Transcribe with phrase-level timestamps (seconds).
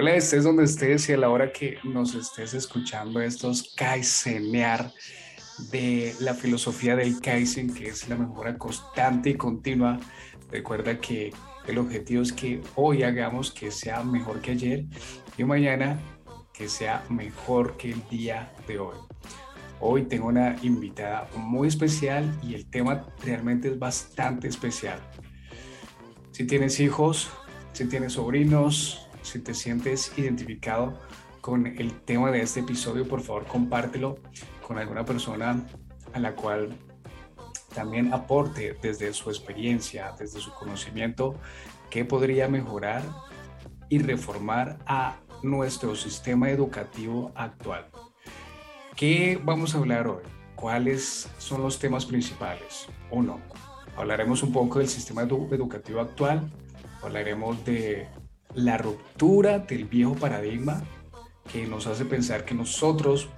[0.00, 4.92] Hola, estés donde estés y a la hora que nos estés escuchando estos Kaizenear
[5.72, 9.98] de la filosofía del Kaizen, que es la mejora constante y continua.
[10.52, 11.32] Recuerda que
[11.66, 14.84] el objetivo es que hoy hagamos que sea mejor que ayer
[15.36, 15.98] y mañana
[16.54, 18.98] que sea mejor que el día de hoy.
[19.80, 25.00] Hoy tengo una invitada muy especial y el tema realmente es bastante especial.
[26.30, 27.32] Si tienes hijos,
[27.72, 30.98] si tienes sobrinos, si te sientes identificado
[31.40, 34.18] con el tema de este episodio, por favor compártelo
[34.66, 35.64] con alguna persona
[36.12, 36.70] a la cual
[37.74, 41.34] también aporte desde su experiencia, desde su conocimiento,
[41.90, 43.02] qué podría mejorar
[43.90, 47.86] y reformar a nuestro sistema educativo actual.
[48.96, 50.22] ¿Qué vamos a hablar hoy?
[50.56, 52.88] ¿Cuáles son los temas principales?
[53.10, 53.40] Uno,
[53.96, 56.50] hablaremos un poco del sistema educativo actual,
[57.02, 58.08] hablaremos de
[58.54, 60.82] la ruptura del viejo paradigma
[61.52, 63.28] que nos hace pensar que nosotros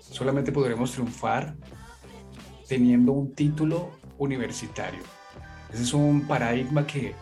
[0.00, 1.54] solamente podremos triunfar
[2.68, 5.00] teniendo un título universitario.
[5.72, 7.14] Ese es un paradigma que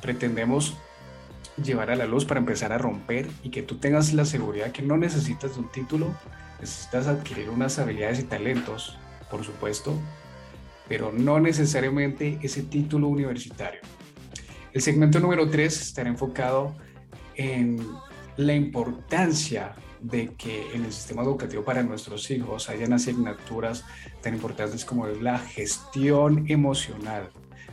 [0.00, 0.76] pretendemos
[1.62, 4.82] llevar a la luz para empezar a romper y que tú tengas la seguridad que
[4.82, 6.14] no necesitas un título,
[6.60, 8.96] necesitas adquirir unas habilidades y talentos,
[9.30, 9.94] por supuesto,
[10.88, 13.80] pero no necesariamente ese título universitario.
[14.78, 16.76] El segmento número 3 estará enfocado
[17.34, 17.84] en
[18.36, 23.84] la importancia de que en el sistema educativo para nuestros hijos hayan asignaturas
[24.22, 27.28] tan importantes como la gestión emocional,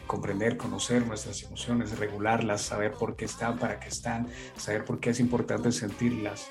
[0.08, 5.12] comprender, conocer nuestras emociones, regularlas, saber por qué están, para qué están, saber por qué
[5.12, 6.50] es importante sentirlas,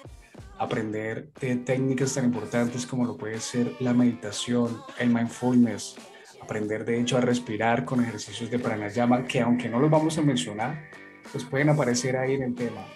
[0.57, 5.97] aprender de técnicas tan importantes como lo puede ser la meditación, el mindfulness,
[6.45, 10.23] aprender de hecho a respirar con ejercicios de pranayama que aunque no los vamos a
[10.23, 10.91] mencionar,
[11.33, 12.87] pues pueden aparecer ahí en el tema.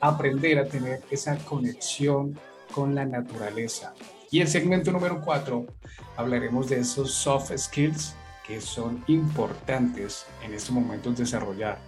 [0.00, 2.38] Aprender a tener esa conexión
[2.72, 3.94] con la naturaleza.
[4.30, 5.66] Y el segmento número cuatro,
[6.16, 8.14] hablaremos de esos soft skills
[8.46, 11.78] que son importantes en este momento desarrollar.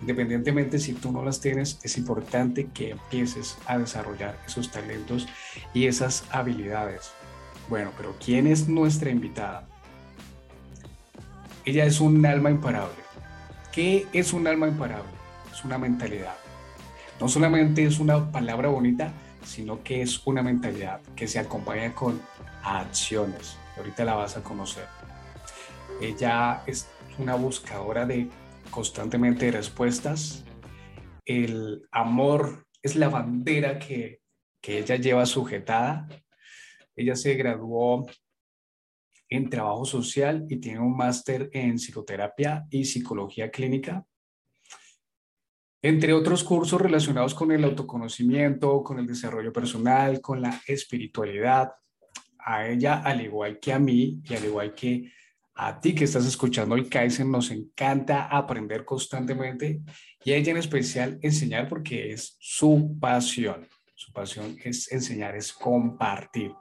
[0.00, 5.28] Independientemente si tú no las tienes, es importante que empieces a desarrollar esos talentos
[5.74, 7.10] y esas habilidades.
[7.68, 9.68] Bueno, pero ¿quién es nuestra invitada?
[11.64, 13.02] Ella es un alma imparable.
[13.72, 15.12] ¿Qué es un alma imparable?
[15.52, 16.34] Es una mentalidad.
[17.20, 19.12] No solamente es una palabra bonita,
[19.44, 22.20] sino que es una mentalidad que se acompaña con
[22.62, 23.58] acciones.
[23.76, 24.86] Ahorita la vas a conocer.
[26.00, 26.88] Ella es
[27.18, 28.30] una buscadora de
[28.70, 30.44] constantemente respuestas.
[31.26, 34.20] El amor es la bandera que,
[34.62, 36.08] que ella lleva sujetada.
[36.96, 38.06] Ella se graduó
[39.30, 44.04] en trabajo social y tiene un máster en psicoterapia y psicología clínica.
[45.82, 51.70] Entre otros cursos relacionados con el autoconocimiento, con el desarrollo personal, con la espiritualidad.
[52.38, 55.10] A ella, al igual que a mí y al igual que
[55.54, 59.82] a ti que estás escuchando el Kaizen, nos encanta aprender constantemente
[60.24, 63.66] y a ella en especial enseñar porque es su pasión.
[63.94, 66.52] Su pasión es enseñar, es compartir.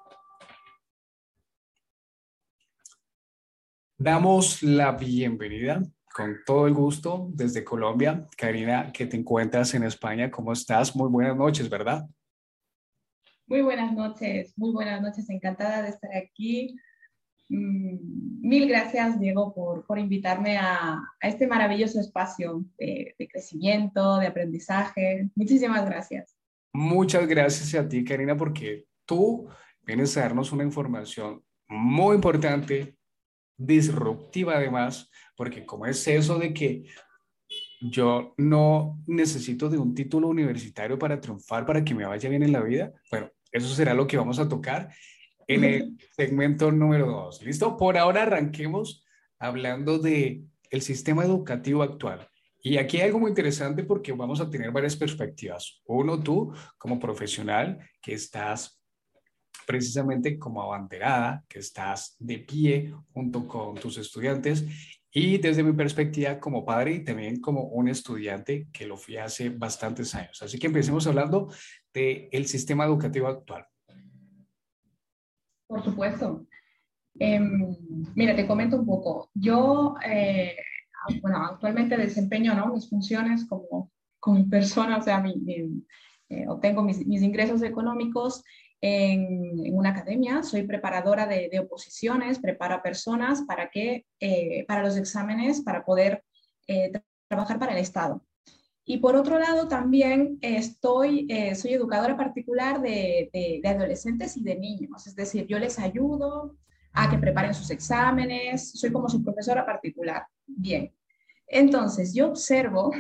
[4.02, 5.84] Damos la bienvenida
[6.16, 8.26] con todo el gusto desde Colombia.
[8.38, 10.96] Karina, que te encuentras en España, ¿cómo estás?
[10.96, 12.08] Muy buenas noches, ¿verdad?
[13.46, 16.78] Muy buenas noches, muy buenas noches, encantada de estar aquí.
[17.50, 24.18] Mm, mil gracias, Diego, por, por invitarme a, a, este maravilloso espacio de, de crecimiento,
[24.20, 25.30] de aprendizaje.
[25.36, 26.38] Muchísimas gracias.
[26.72, 29.50] Muchas gracias a ti, Karina, porque tú
[29.86, 32.98] vienes a darnos una información muy importante
[33.60, 36.86] disruptiva además, porque como es eso de que
[37.82, 42.54] yo no necesito de un título universitario para triunfar, para que me vaya bien en
[42.54, 44.90] la vida, bueno, eso será lo que vamos a tocar
[45.48, 47.42] en el segmento número dos.
[47.44, 47.78] ¿Listo?
[47.78, 49.06] Por ahora arranquemos
[49.38, 52.28] hablando de el sistema educativo actual.
[52.62, 55.82] Y aquí hay algo muy interesante porque vamos a tener varias perspectivas.
[55.86, 58.79] Uno, tú como profesional que estás
[59.70, 64.66] precisamente como abanderada, que estás de pie junto con tus estudiantes
[65.12, 69.50] y desde mi perspectiva como padre y también como un estudiante que lo fui hace
[69.50, 70.42] bastantes años.
[70.42, 71.54] Así que empecemos hablando
[71.94, 73.68] del el sistema educativo actual.
[75.68, 76.48] Por supuesto.
[77.20, 77.78] Em,
[78.16, 79.30] mira, te comento un poco.
[79.36, 80.56] Yo, eh,
[81.22, 82.74] bueno, actualmente desempeño ¿no?
[82.74, 85.36] mis funciones como, como persona, o sea, mi,
[86.30, 88.44] eh, obtengo mis, ingresos económicos
[88.82, 94.98] en, una academia, soy preparadora de, oposiciones, preparo a personas para, que, eh, para los
[94.98, 96.24] exámenes, para poder
[96.68, 96.92] eh,
[97.28, 98.24] trabajar para el Estado.
[98.86, 104.56] Y por otro lado, también estoy, eh, soy educadora particular de, de, adolescentes y de
[104.56, 106.58] niños, es decir, yo les ayudo
[106.94, 110.26] a que preparen sus exámenes, soy como su profesora particular.
[110.48, 110.92] Bien,
[111.48, 112.92] entonces yo observo,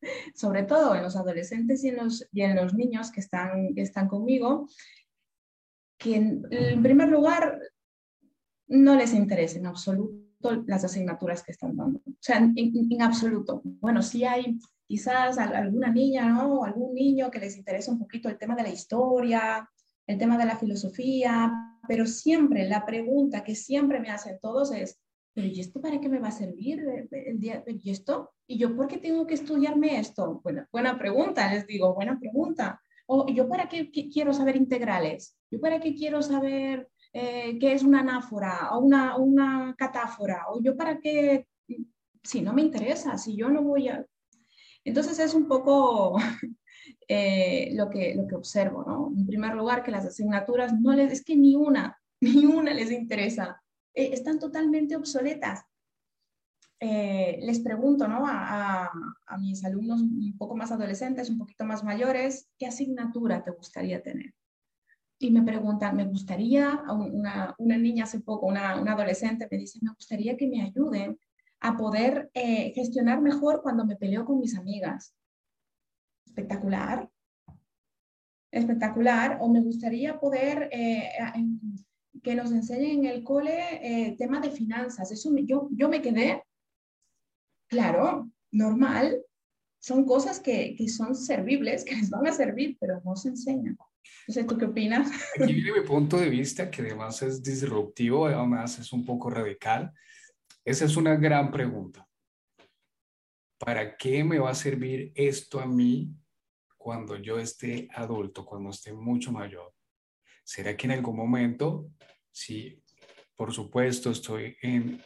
[0.36, 3.82] sobre todo en los adolescentes y en los, y en los niños que están, que
[3.82, 4.68] están conmigo,
[5.98, 7.58] que en, primer lugar
[8.66, 10.24] no les interesa en absoluto
[10.66, 12.00] las asignaturas que están dando.
[12.06, 13.62] O sea, en, en absoluto.
[13.64, 16.60] Bueno, sí hay quizás alguna niña ¿no?
[16.60, 19.68] o algún niño que les interesa un poquito el tema de la historia,
[20.06, 21.52] el tema de la filosofía,
[21.88, 25.00] pero siempre la pregunta que siempre me hacen todos es,
[25.32, 27.64] pero ¿y esto para qué me va a servir el día?
[27.66, 28.32] ¿Y esto?
[28.46, 30.40] ¿Y yo por qué tengo que estudiarme esto?
[30.42, 32.80] Buena, buena pregunta, les digo, buena pregunta.
[33.06, 35.36] ¿O yo para qué, quiero saber integrales?
[35.50, 40.46] ¿Yo para qué quiero saber eh, qué es una anáfora o una, una catáfora?
[40.50, 41.46] ¿O yo para qué?
[42.22, 44.04] Si no me interesa, si yo no voy a,
[44.84, 46.16] entonces es un poco
[47.08, 49.12] eh, lo, que, lo que observo, ¿no?
[49.16, 52.90] En primer lugar, que las asignaturas no les, es que ni una, ni una les
[52.90, 53.62] interesa,
[53.94, 55.64] eh, están totalmente obsoletas.
[56.86, 58.24] Eh, les pregunto ¿no?
[58.26, 58.90] a,
[59.40, 64.34] mis alumnos un poco más adolescentes, un poquito más mayores, ¿qué asignatura te gustaría tener?
[65.18, 69.92] Y me preguntan, me gustaría, una, una niña hace poco, una, adolescente me dice, me
[69.92, 71.18] gustaría que me ayuden
[71.60, 75.14] a poder eh, gestionar mejor cuando me peleo con mis amigas.
[76.26, 77.08] Espectacular.
[78.50, 79.38] Espectacular.
[79.40, 81.12] O me gustaría poder eh,
[82.22, 85.24] que nos enseñen en el cole eh, tema de finanzas.
[85.70, 86.42] Yo me quedé,
[87.74, 89.20] claro, normal.
[89.80, 93.76] Son cosas que, que, son servibles, que les van a servir, pero no se enseñan.
[94.28, 95.10] Sé, ¿tú qué opinas?
[95.40, 99.92] Aquí viene mi punto de vista, que además es disruptivo, además es un poco radical.
[100.64, 102.08] Esa es una gran pregunta.
[103.58, 106.10] ¿Para qué me va a servir esto a mí
[106.76, 109.74] cuando yo esté adulto, cuando esté mucho mayor?
[110.42, 111.90] ¿Será que en algún momento,
[112.30, 112.82] si
[113.36, 115.02] por supuesto estoy en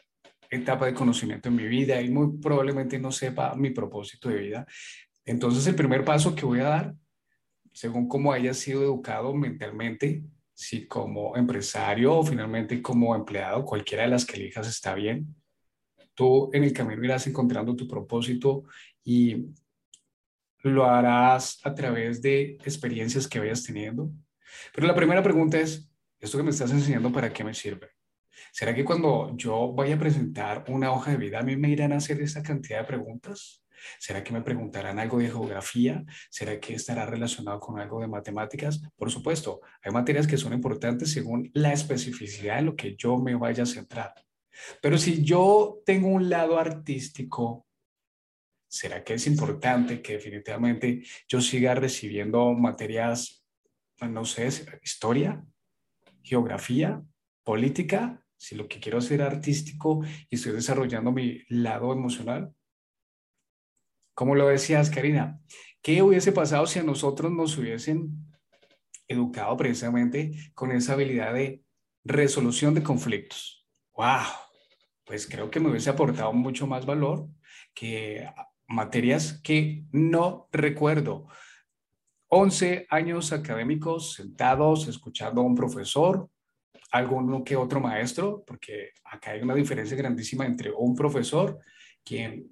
[0.51, 4.67] etapa de conocimiento en mi vida y muy probablemente no sepa mi propósito de vida,
[5.25, 6.95] entonces el primer paso que voy a dar,
[7.73, 10.25] según cómo haya sido educado mentalmente,
[10.55, 15.37] si como empresario o finalmente como empleado, cualquiera de las que elijas está bien,
[16.15, 18.65] tú en el camino irás encontrando tu propósito
[19.05, 19.47] y
[20.63, 24.11] lo harás a través de experiencias que vayas teniendo.
[24.75, 27.98] Pero la primera pregunta es, ¿esto que me estás enseñando para qué me sirve?
[28.53, 31.93] ¿Será que cuando yo vaya a presentar una hoja de vida a mí me irán
[31.93, 33.63] a hacer esa cantidad de preguntas?
[33.99, 36.05] ¿Será que me preguntarán algo de geografía?
[36.31, 38.81] ¿Será que estará relacionado con algo de matemáticas?
[38.97, 43.35] Por supuesto, hay materias que son importantes según la especificidad de lo que yo me
[43.35, 44.15] vaya a centrar.
[44.83, 47.67] Pero si yo tengo un lado artístico,
[48.69, 53.45] ¿será que es importante que definitivamente yo siga recibiendo materias,
[54.01, 54.49] no sé,
[54.83, 55.45] historia,
[56.23, 57.03] geografía,
[57.45, 62.55] política, si lo que quiero ser artístico y estoy desarrollando mi lado emocional?
[64.15, 65.41] Como lo decías, Karina,
[65.83, 68.27] ¿qué hubiese pasado si a nosotros nos hubiesen
[69.07, 71.63] educado precisamente con esa habilidad de
[72.05, 73.67] resolución de conflictos?
[73.95, 74.49] ¡Wow!
[75.09, 77.29] pues creo que me hubiese aportado mucho más valor
[77.75, 78.29] que
[78.67, 81.27] materias que no recuerdo.
[82.29, 86.29] 11 años académicos sentados escuchando a un profesor,
[86.91, 91.59] alguno que otro maestro, porque acá hay una diferencia grandísima entre un profesor
[92.05, 92.51] quien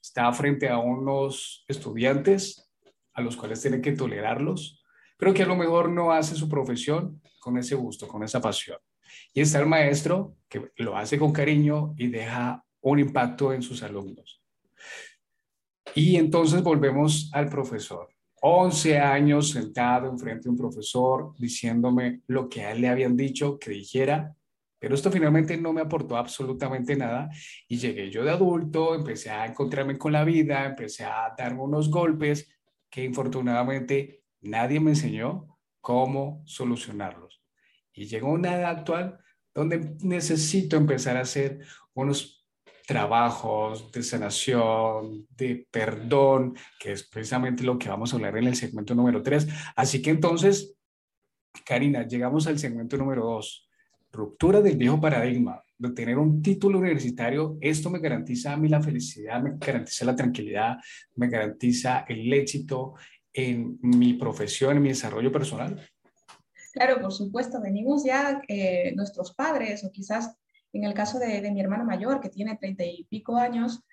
[0.00, 2.70] está frente a unos estudiantes
[3.14, 4.82] a los cuales tiene que tolerarlos,
[5.16, 8.78] pero que a lo mejor no hace su profesión con ese gusto, con esa pasión.
[9.34, 13.82] Y está el maestro que lo hace con cariño y deja un impacto en sus
[13.82, 14.42] alumnos.
[15.94, 18.11] Y entonces volvemos al profesor.
[18.44, 23.56] 11 años sentado enfrente de un profesor diciéndome lo que a él le habían dicho
[23.56, 24.34] que dijera,
[24.80, 27.30] pero esto finalmente no me aportó absolutamente nada
[27.68, 31.88] y llegué yo de adulto, empecé a encontrarme con la vida, empecé a darme unos
[31.88, 32.48] golpes
[32.90, 37.44] que infortunadamente nadie me enseñó cómo solucionarlos.
[37.92, 39.20] Y llegó una edad actual
[39.54, 41.60] donde necesito empezar a hacer
[41.94, 42.41] unos
[42.92, 48.54] trabajos de sanación, de perdón, que es precisamente lo que vamos a hablar en el
[48.54, 49.48] segmento número 3.
[49.74, 50.76] Así que entonces,
[51.64, 53.68] Karina, llegamos al segmento número 2.
[54.12, 58.82] Ruptura del viejo paradigma, de tener un título universitario, esto me garantiza a mí la
[58.82, 60.76] felicidad, me garantiza la tranquilidad,
[61.14, 62.92] me garantiza el éxito
[63.32, 65.80] en mi profesión, en mi desarrollo personal.
[66.74, 68.42] Claro, por supuesto, venimos ya
[68.94, 70.36] nuestros padres o quizás
[70.72, 73.84] en el caso de, mi hermano mayor que tiene treinta y pico años,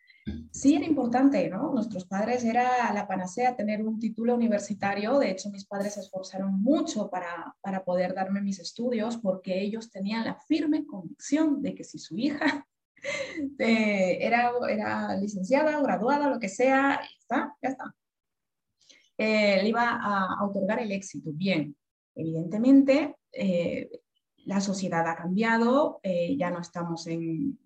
[0.51, 1.73] sí era importante, ¿no?
[1.73, 5.17] Nuestros padres era la panacea tener un título universitario.
[5.17, 9.89] De hecho, mis padres se esforzaron mucho para, para poder darme mis estudios porque ellos
[9.89, 12.65] tenían la firme convicción de que si su hija
[13.59, 17.95] eh, era, era licenciada, graduada, lo que sea, ya está, ya está.
[19.17, 21.31] Eh, le iba a, otorgar el éxito.
[21.33, 21.75] Bien,
[22.15, 23.89] evidentemente, eh,
[24.49, 27.59] la sociedad ha cambiado, ya no estamos en,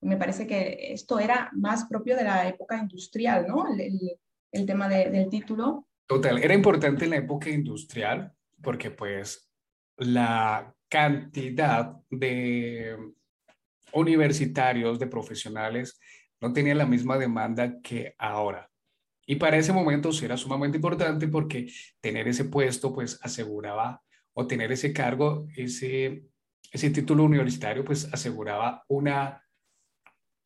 [0.00, 3.66] Me parece que esto era más propio de la época industrial, ¿no?
[3.76, 5.88] El, tema del título.
[6.06, 8.32] Total, era importante en la época industrial
[8.62, 9.50] porque pues
[9.96, 12.96] la cantidad de
[13.94, 15.98] universitarios, de profesionales,
[16.40, 18.70] no tenían la misma demanda que ahora.
[19.26, 21.66] Y para ese momento sí era sumamente importante porque
[22.00, 24.03] tener ese puesto pues aseguraba
[24.34, 26.24] o tener ese cargo, ese,
[26.72, 29.42] ese título universitario pues aseguraba una,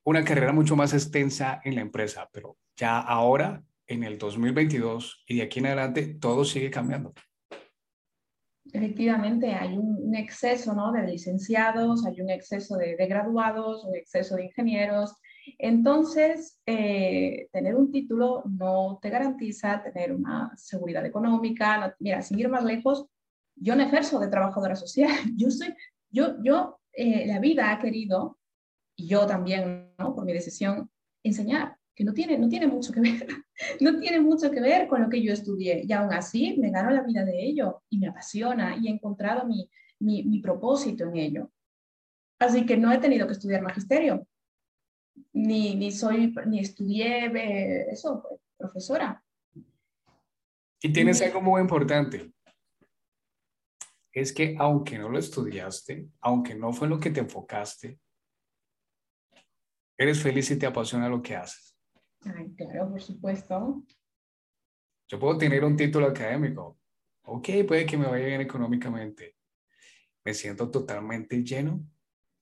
[0.05, 2.29] una carrera mucho más extensa en la empresa.
[2.33, 7.15] Pero ya ahora, en el 2022 y de aquí en adelante, todo sigue cambiando
[8.73, 10.93] efectivamente hay un, exceso ¿no?
[10.93, 15.15] de licenciados, hay un exceso de, graduados, un exceso de ingenieros.
[15.59, 21.95] Entonces, eh, tener un título no te garantiza tener una seguridad económica.
[22.01, 23.07] mira, sin ir más lejos,
[23.61, 25.11] yo no ejerzo de trabajadora social.
[25.37, 25.75] Yo soy,
[26.11, 28.39] yo, yo, eh, la vida ha querido,
[28.97, 30.15] y yo también, ¿no?
[30.15, 30.91] por mi decisión,
[31.23, 33.27] enseñar que no tiene, no tiene mucho que ver,
[33.81, 35.83] no tiene mucho que ver con lo que yo estudié.
[35.85, 39.47] Y aún así me gano la vida de ello y me apasiona y he encontrado
[39.47, 39.69] mi,
[40.01, 41.51] mi, mi propósito en ello.
[42.39, 44.27] Así que no he tenido que estudiar magisterio,
[45.33, 49.23] ni, ni, soy, ni estudié eh, eso, pues, profesora.
[50.81, 52.33] Y tienes algo muy importante.
[54.21, 58.01] Es que aunque no lo estudiaste, aunque no fue lo que te enfocaste,
[59.97, 61.77] eres feliz y te apasiona lo que haces.
[62.23, 63.85] Ay, claro, por supuesto.
[65.07, 66.81] Yo puedo tener un título académico.
[67.23, 69.37] Ok, puede que me vaya bien económicamente.
[70.25, 71.87] Me siento totalmente lleno,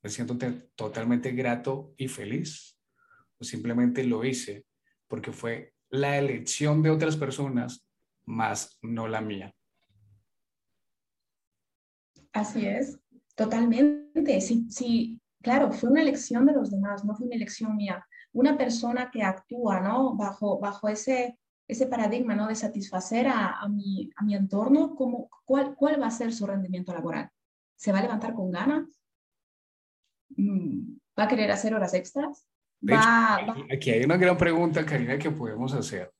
[0.02, 0.38] me siento
[0.74, 2.80] totalmente grato y feliz.
[3.38, 4.64] O simplemente lo hice
[5.08, 7.86] porque fue la elección de otras personas,
[8.24, 9.55] más no la mía.
[12.40, 12.98] Así es,
[13.34, 14.40] totalmente.
[14.40, 18.04] Sí, sí, claro, fue una elección de los demás, no fue una elección mía
[18.36, 20.14] una persona que actúa ¿no?
[20.14, 22.48] bajo, bajo ese, ese paradigma ¿no?
[22.48, 26.92] de satisfacer a, mi, a mi entorno, ¿cómo, cuál, ¿cuál va a ser su rendimiento
[26.92, 27.30] laboral?
[27.76, 29.02] ¿Se va a levantar con ganas?
[30.36, 32.46] Mm, ¿Va a querer hacer horas extras?
[33.72, 36.12] Aquí hay una gran pregunta, Karina, que podemos hacer,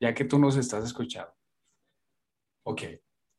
[0.00, 1.34] ya que tú nos estás escuchando.
[2.64, 2.84] Ok,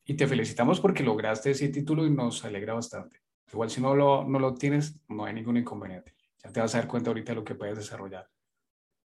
[0.05, 3.21] y te felicitamos porque lograste ese título y nos alegra bastante.
[3.51, 6.15] Igual si no lo, no lo tienes, no hay ningún inconveniente.
[6.43, 8.29] Ya te vas a dar cuenta ahorita de lo que puedes desarrollar.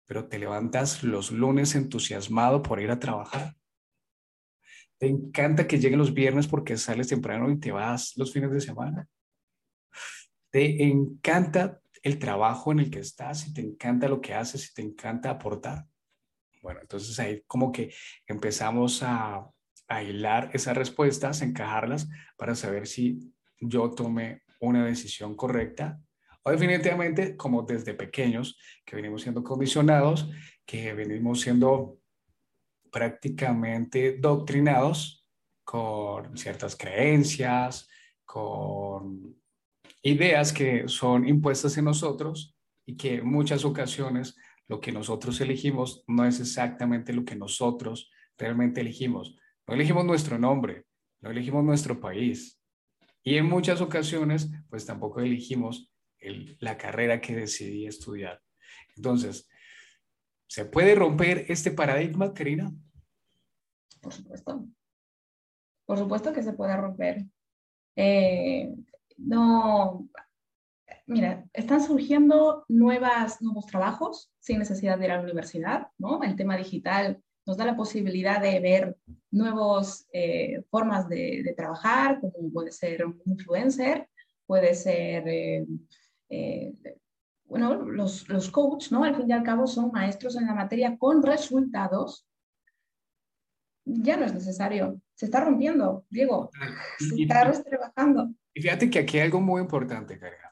[0.06, 3.54] Pero te levantas los lunes entusiasmado por ir a trabajar.
[4.99, 8.61] Te encanta que lleguen los viernes porque sales temprano y te vas los fines de
[8.61, 9.09] semana.
[10.50, 14.75] Te encanta el trabajo en el que estás y te encanta lo que haces y
[14.75, 15.87] te encanta aportar.
[16.62, 17.94] Bueno, entonces ahí como que
[18.26, 19.49] empezamos a,
[19.90, 26.00] a hilar esas respuestas, encajarlas para saber si yo tomé una decisión correcta
[26.42, 30.30] o definitivamente, como desde pequeños, que venimos siendo condicionados,
[30.64, 31.99] que venimos siendo
[32.90, 35.26] prácticamente doctrinados
[35.64, 37.88] con ciertas creencias,
[38.25, 39.37] con
[40.02, 42.56] ideas que son impuestas en nosotros
[42.87, 48.80] y que muchas ocasiones lo que nosotros elegimos no es exactamente lo que nosotros realmente
[48.80, 49.37] elegimos.
[49.70, 50.84] No elegimos nuestro nombre,
[51.20, 52.60] no elegimos nuestro país.
[53.22, 55.94] Y en muchas ocasiones, pues tampoco elegimos
[56.58, 58.42] la carrera que decidí estudiar.
[58.96, 59.48] Entonces,
[60.48, 62.72] ¿se puede romper este paradigma, Karina?
[64.02, 64.66] Por supuesto.
[65.86, 67.26] Por supuesto que se puede romper.
[67.94, 68.74] Eh,
[69.18, 70.08] no,
[71.06, 76.24] mira, están surgiendo nuevos trabajos sin necesidad de ir a la universidad, ¿no?
[76.24, 78.97] El tema digital nos da la posibilidad de ver
[79.30, 84.09] nuevas eh, formas de, trabajar, como puede ser un influencer,
[84.47, 85.66] puede ser eh,
[86.28, 86.73] eh,
[87.44, 89.04] bueno, los, los coaches, ¿no?
[89.04, 92.26] Al fin y al cabo son maestros en la materia con resultados.
[93.85, 95.00] Ya no es necesario.
[95.14, 96.50] Se está rompiendo, Diego.
[96.99, 98.32] Se está trabajando.
[98.54, 100.50] Y fíjate que aquí hay algo muy importante, Karina.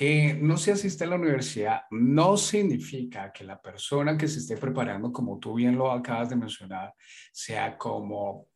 [0.00, 4.56] Que no se asiste a la universidad no significa que la persona que se esté
[4.56, 6.94] preparando, como tú bien lo acabas de mencionar,
[7.32, 8.46] sea como,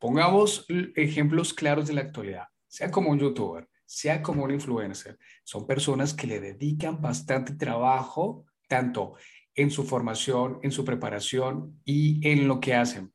[0.00, 5.66] pongamos ejemplos claros de la actualidad, sea como un youtuber sea como un influencer, son
[5.66, 9.14] personas que le dedican bastante trabajo, tanto
[9.54, 13.14] en su formación, en su preparación y en lo que hacen.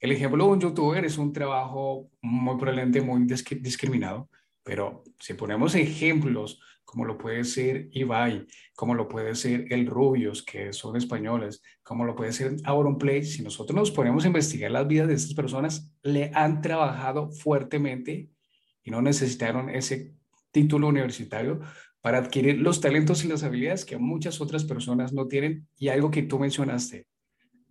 [0.00, 3.26] El ejemplo de un youtuber es un trabajo muy probablemente muy
[3.60, 4.30] discriminado,
[4.66, 10.42] pero si ponemos ejemplos como lo puede ser Ibai, como lo puede ser el Rubios,
[10.42, 14.88] que son españoles, como lo puede ser Auronplay, si nosotros nos ponemos a investigar las
[14.88, 18.28] vidas de estas personas, le han trabajado fuertemente
[18.82, 20.14] y no necesitaron ese
[20.50, 21.60] título universitario
[22.00, 25.68] para adquirir los talentos y las habilidades que muchas otras personas no tienen.
[25.76, 27.06] Y algo que tú mencionaste,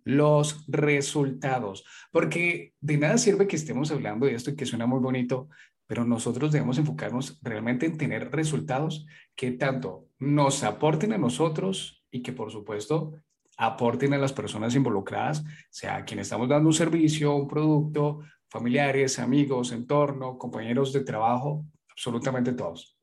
[0.04, 5.00] los resultados, porque de nada sirve que estemos hablando de esto y que suena muy
[5.00, 5.48] bonito,
[5.86, 12.22] pero nosotros debemos enfocarnos realmente en tener resultados que tanto nos aporten a nosotros y
[12.22, 13.14] que por supuesto
[13.56, 19.18] aporten a las personas involucradas, sea a quien estamos dando un servicio, un producto, familiares,
[19.18, 22.98] amigos, entorno, compañeros de trabajo, absolutamente todos.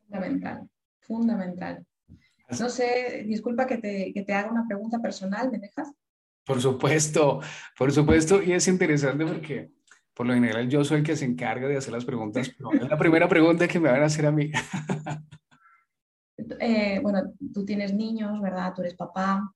[0.00, 0.68] Fundamental,
[1.00, 1.86] fundamental.
[2.60, 5.92] No sé, disculpa que te, que te haga una pregunta personal, ¿me dejas?
[6.44, 7.40] Por supuesto,
[7.76, 9.70] por supuesto, y es interesante porque
[10.14, 12.88] por lo general yo soy el que se encarga de hacer las preguntas, pero es
[12.88, 14.50] la primera pregunta que me van a hacer a mí.
[16.60, 18.72] Eh, bueno, tú tienes niños, ¿verdad?
[18.74, 19.54] Tú eres papá.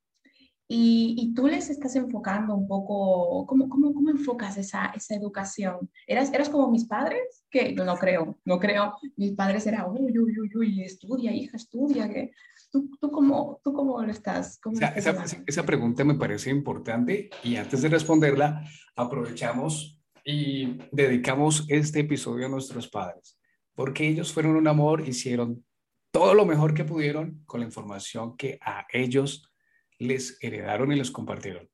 [0.68, 5.90] Y, y, tú les estás enfocando un poco, ¿cómo, cómo, cómo enfocas esa, esa educación?
[6.06, 7.44] ¿Eras, ¿Eras como mis padres?
[7.50, 8.94] Que no, no creo, no creo.
[9.16, 12.08] Mis padres eran, uy, uy, uy, uy, estudia, hija, estudia.
[12.08, 12.32] Que...
[12.70, 14.60] ¿Tú, tú, cómo, ¿Tú cómo lo estás?
[14.64, 18.62] o sea, esa, esa pregunta me parece importante y antes de responderla,
[18.94, 19.97] aprovechamos
[20.30, 23.40] y dedicamos este episodio a nuestros padres,
[23.74, 25.64] porque ellos fueron un amor, hicieron
[26.10, 29.50] todo lo mejor que pudieron con la información que a ellos
[29.98, 31.66] les heredaron y les compartieron.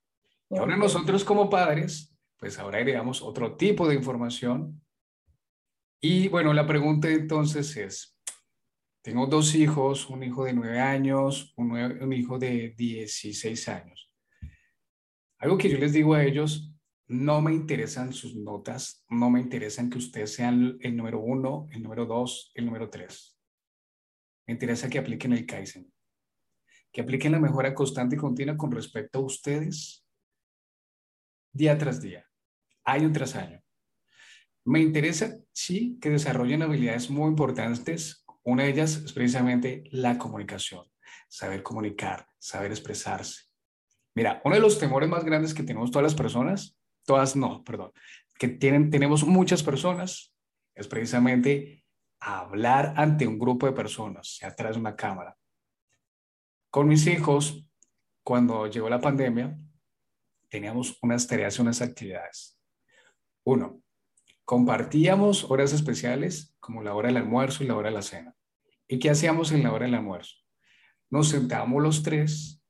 [0.48, 4.80] Y ahora nosotros como padres, pues ahora heredamos otro tipo de información.
[6.00, 8.16] Y bueno, la pregunta entonces es,
[9.02, 14.12] tengo dos hijos, un hijo de nueve años, un, un hijo de 16 años.
[15.38, 16.73] Algo que yo les digo a ellos
[17.06, 21.82] no me interesan sus notas, no me interesan que ustedes sean el número uno, el
[21.82, 23.38] número dos, el número tres.
[24.46, 25.92] Me interesa que apliquen el Kaizen,
[26.92, 30.06] que apliquen la mejora constante y continua con respecto a ustedes
[31.52, 32.26] día tras día,
[32.84, 33.62] año tras año.
[34.64, 38.24] Me interesa, sí, que desarrollen habilidades muy importantes.
[38.44, 40.86] Una de ellas es precisamente la comunicación,
[41.28, 43.44] saber comunicar, saber expresarse.
[44.14, 47.92] Mira, uno de los temores más grandes que tenemos todas las personas todas no, perdón,
[48.38, 50.34] que tienen, tenemos muchas personas,
[50.74, 51.84] es precisamente
[52.18, 55.36] hablar ante un grupo de personas, atrás de una cámara.
[56.70, 57.64] Con mis hijos,
[58.22, 59.56] cuando llegó la pandemia,
[60.48, 62.58] teníamos unas tareas y unas actividades.
[63.44, 63.82] Uno,
[64.44, 68.34] compartíamos horas especiales como la hora del almuerzo y la hora de la cena.
[68.88, 70.34] ¿Y qué hacíamos en la hora del almuerzo?
[71.10, 72.62] Nos sentábamos los tres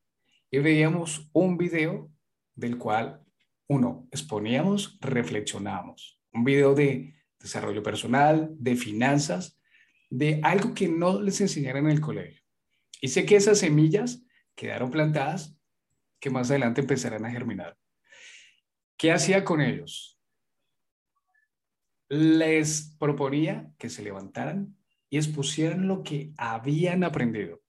[0.51, 2.11] y veíamos un video
[2.55, 3.24] del cual
[3.69, 6.21] uno, exponíamos, reflexionábamos.
[6.33, 9.59] Un video de desarrollo personal, de finanzas,
[10.11, 12.43] de algo que no les enseñaron en el colegio.
[13.01, 14.23] Y sé que esas semillas
[14.55, 15.57] quedaron plantadas
[16.21, 17.77] que más adelante empezarán a germinar.
[18.97, 20.19] ¿Qué hacía con ellos?
[22.09, 24.77] Les proponía que se levantaran
[25.11, 27.61] y expusieran lo que habían aprendido.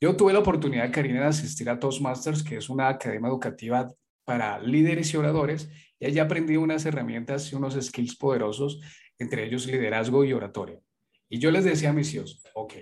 [0.00, 3.92] Yo tuve la oportunidad, Karina, de asistir a Toastmasters, que es una academia educativa
[4.24, 8.80] para líderes y oradores y allí aprendí unas herramientas y unos skills poderosos,
[9.18, 10.80] entre ellos liderazgo y oratoria.
[11.28, 12.74] Y yo les decía a mis hijos, ok,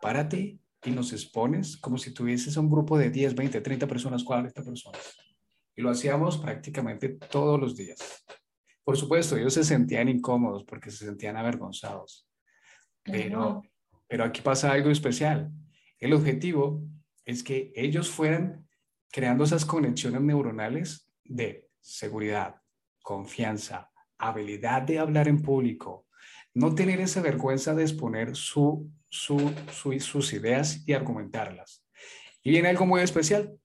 [0.00, 4.62] párate y nos expones como si tuvieses un grupo de 10, 20, 30 personas, 40
[4.62, 5.16] personas.
[5.74, 8.24] Y lo hacíamos prácticamente todos los días.
[8.84, 12.28] Por supuesto, ellos se sentían incómodos porque se sentían avergonzados.
[13.02, 13.62] Pero,
[14.06, 15.50] pero aquí pasa algo especial.
[15.98, 16.82] El objetivo
[17.24, 18.65] es que ellos fueran
[19.10, 22.56] creando esas conexiones neuronales de seguridad,
[23.02, 26.06] confianza, habilidad de hablar en público,
[26.54, 31.84] no tener esa vergüenza de exponer su, sus ideas y argumentarlas.
[32.42, 33.58] Y viene algo muy especial.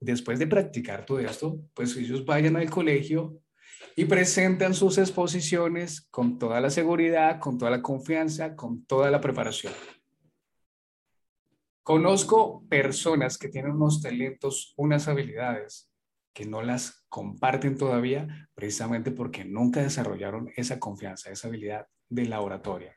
[0.00, 3.38] Después de practicar todo esto, pues ellos vayan al colegio
[3.96, 9.20] y presentan sus exposiciones con toda la seguridad, con toda la confianza, con toda la
[9.20, 9.72] preparación.
[11.84, 15.92] Conozco personas que tienen unos talentos, unas habilidades
[16.32, 22.40] que no las comparten todavía precisamente porque nunca desarrollaron esa confianza, esa habilidad de la
[22.40, 22.96] oratoria.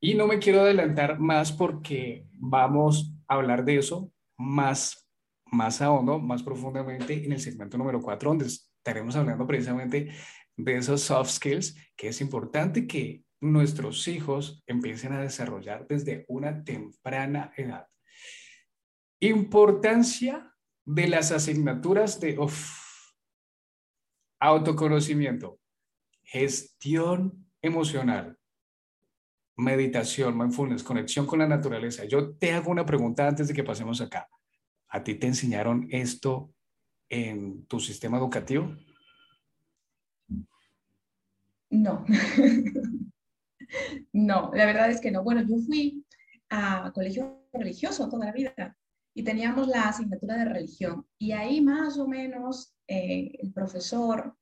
[0.00, 5.08] Y no me quiero adelantar más porque vamos a hablar de eso más,
[5.46, 10.12] más a hondo, más profundamente en el segmento número 4, donde estaremos hablando precisamente
[10.56, 16.62] de esos soft skills que es importante que nuestros hijos empiecen a desarrollar desde una
[16.62, 17.88] temprana edad.
[19.18, 22.38] Importancia de las asignaturas de
[24.38, 25.58] autoconocimiento,
[26.22, 28.38] gestión emocional,
[29.56, 32.04] meditación, mindfulness, conexión con la naturaleza.
[32.04, 34.28] Yo te hago una pregunta antes de que pasemos acá.
[34.88, 36.54] ¿A ti te enseñaron esto
[37.08, 38.72] en tu sistema educativo?
[41.70, 42.04] No.
[44.12, 45.22] no, la verdad es que no.
[45.22, 46.04] Bueno, yo fui
[46.50, 48.76] a colegio religioso toda la vida
[49.14, 54.36] y teníamos la asignatura de religión y ahí más o menos eh, el profesor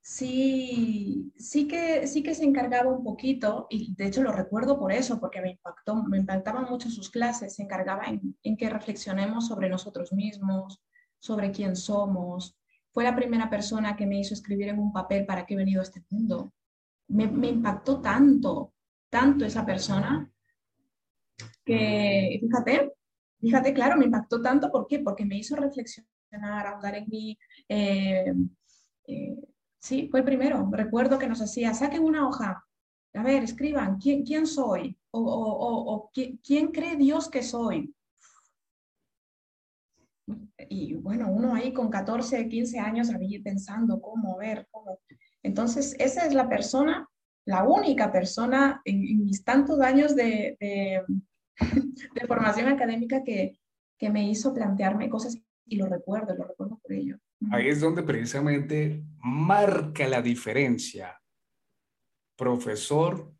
[0.00, 4.92] sí, sí, que, sí que se encargaba un poquito, y de hecho lo recuerdo por
[4.92, 9.46] eso, porque me, impactó, me impactaban mucho sus clases, se encargaba en, en que reflexionemos
[9.48, 10.82] sobre nosotros mismos,
[11.18, 12.56] sobre quién somos.
[12.92, 15.80] Fue la primera persona que me hizo escribir en un papel para qué he venido
[15.80, 16.52] a este mundo.
[17.10, 18.72] Me, impactó tanto,
[19.08, 20.30] tanto esa persona,
[21.64, 22.92] que fíjate,
[23.40, 25.00] fíjate, claro, me impactó tanto, ¿por qué?
[25.00, 27.38] Porque me hizo reflexionar, ahondar en mí.
[27.68, 28.32] Eh,
[29.06, 29.36] eh,
[29.80, 30.68] Sí, fue primero.
[30.70, 32.64] Recuerdo que nos hacía, saquen una hoja,
[33.14, 34.96] a ver, escriban, ¿quién, quién soy?
[35.10, 37.94] O, o, o, ¿quién cree Dios que soy?
[40.68, 45.00] Y bueno, uno ahí con 14, 15 años había pensando cómo, ver, cómo.
[45.42, 47.08] Entonces, esa es la persona,
[47.46, 50.56] la única persona en, mis tantos años de,
[52.26, 53.58] formación académica que,
[53.98, 57.16] que me hizo plantearme cosas y lo recuerdo, lo recuerdo por ello.
[57.52, 61.18] Ahí es donde precisamente marca la diferencia
[62.36, 63.32] profesor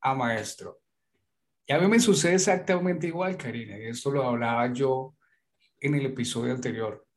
[0.00, 0.80] a maestro.
[1.66, 5.16] Y a mí me sucede exactamente igual, Karina, y esto lo hablaba yo
[5.80, 7.07] en el episodio anterior.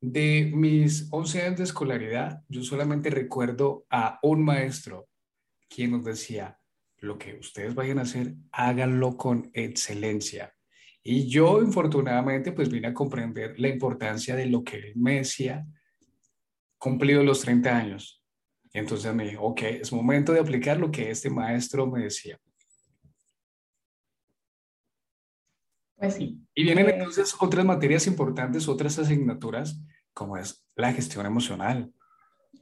[0.00, 5.08] De mis 11 años de escolaridad, yo solamente recuerdo a un maestro
[5.68, 6.58] quien nos decía,
[7.00, 10.54] lo que ustedes vayan a hacer, háganlo con excelencia.
[11.02, 15.66] Y yo, infortunadamente, pues vine a comprender la importancia de lo que él me decía,
[16.76, 18.22] cumplido los 30 años.
[18.72, 22.38] Entonces me dijo, ok, es momento de aplicar lo que este maestro me decía.
[25.98, 26.40] Pues sí.
[26.54, 29.80] Y vienen eh, entonces otras materias importantes, otras asignaturas,
[30.14, 31.92] como es la gestión emocional.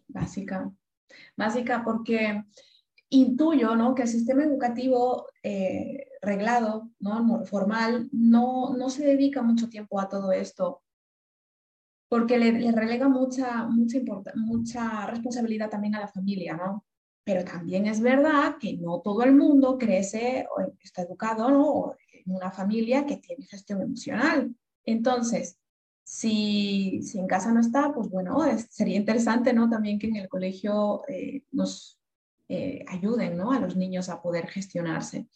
[0.08, 0.70] Básica.
[1.36, 2.44] Básica porque
[3.10, 3.94] intuyo ¿no?
[3.94, 7.44] que el sistema educativo eh, reglado, ¿no?
[7.44, 10.82] formal, no, no se dedica mucho tiempo a todo esto
[12.08, 13.98] porque le, le relega mucha, mucha,
[14.34, 16.84] mucha responsabilidad también a la familia, ¿no?
[17.24, 21.96] Pero también es verdad que no todo el mundo crece o está educado ¿no?
[21.98, 24.54] en una familia que tiene gestión emocional.
[24.84, 25.58] Entonces,
[26.06, 28.38] si, si en casa no está, pues bueno,
[28.70, 29.68] sería interesante ¿no?
[29.68, 31.98] también que en el colegio eh, nos
[32.48, 33.50] eh, ayuden ¿no?
[33.50, 35.26] a los niños a poder gestionarse.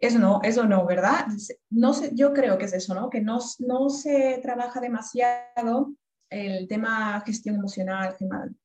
[0.00, 1.28] Eso no, eso no, ¿verdad?
[1.70, 3.08] No sé, yo creo que es eso, ¿no?
[3.08, 5.94] Que no, no se trabaja demasiado
[6.28, 8.16] el tema gestión emocional,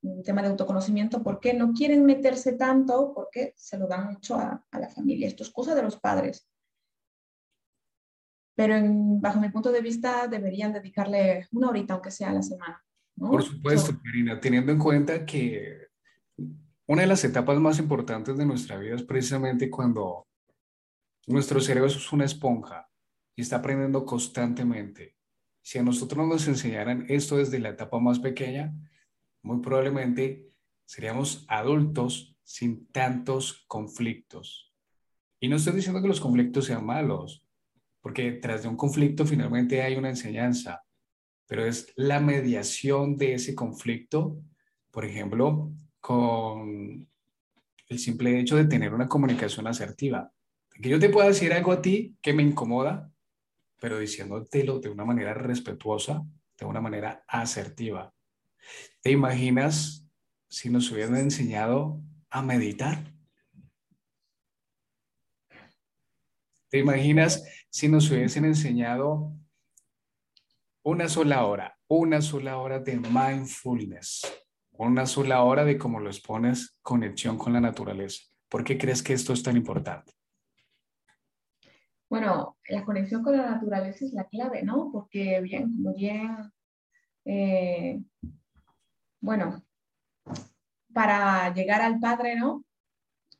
[0.01, 4.65] el tema, de autoconocimiento, porque no quieren meterse tanto, porque se lo dan mucho a
[4.71, 5.27] la familia.
[5.27, 6.49] Esto es cosa de los padres.
[8.59, 12.41] Pero en, bajo mi punto de vista deberían dedicarle una horita, aunque sea a la
[12.41, 12.83] semana.
[13.15, 13.29] ¿no?
[13.29, 15.87] Por supuesto, Karina, teniendo en cuenta que
[16.85, 20.27] una de las etapas más importantes de nuestra vida es precisamente cuando
[21.27, 22.89] nuestro cerebro es una esponja
[23.33, 25.15] y está aprendiendo constantemente.
[25.61, 28.73] Si a nosotros nos enseñaran esto desde la etapa más pequeña,
[29.41, 30.49] muy probablemente
[30.83, 34.75] seríamos adultos sin tantos conflictos.
[35.39, 37.45] Y no estoy diciendo que los conflictos sean malos,
[38.01, 40.83] porque tras de un conflicto finalmente hay una enseñanza,
[41.45, 44.41] pero es la mediación de ese conflicto,
[44.91, 47.07] por ejemplo, con
[47.87, 50.31] el simple hecho de tener una comunicación asertiva
[50.81, 53.11] que yo te pueda decir algo a ti que me incomoda,
[53.79, 56.23] pero diciéndotelo de una manera respetuosa,
[56.57, 58.13] de una manera asertiva.
[59.01, 60.05] ¿Te imaginas
[60.47, 63.13] si nos hubieran enseñado a meditar?
[66.69, 69.33] ¿Te imaginas si nos hubiesen enseñado
[70.83, 74.21] una sola hora, una sola hora de mindfulness,
[74.73, 78.23] una sola hora de cómo lo expones, conexión con la naturaleza?
[78.47, 80.13] ¿Por qué crees que esto es tan importante?
[82.07, 84.91] Bueno, la conexión con la naturaleza es la clave, ¿no?
[84.91, 86.51] Porque bien, como bien,
[87.25, 87.99] eh,
[89.21, 89.63] bueno,
[90.93, 92.63] para llegar al padre, ¿no?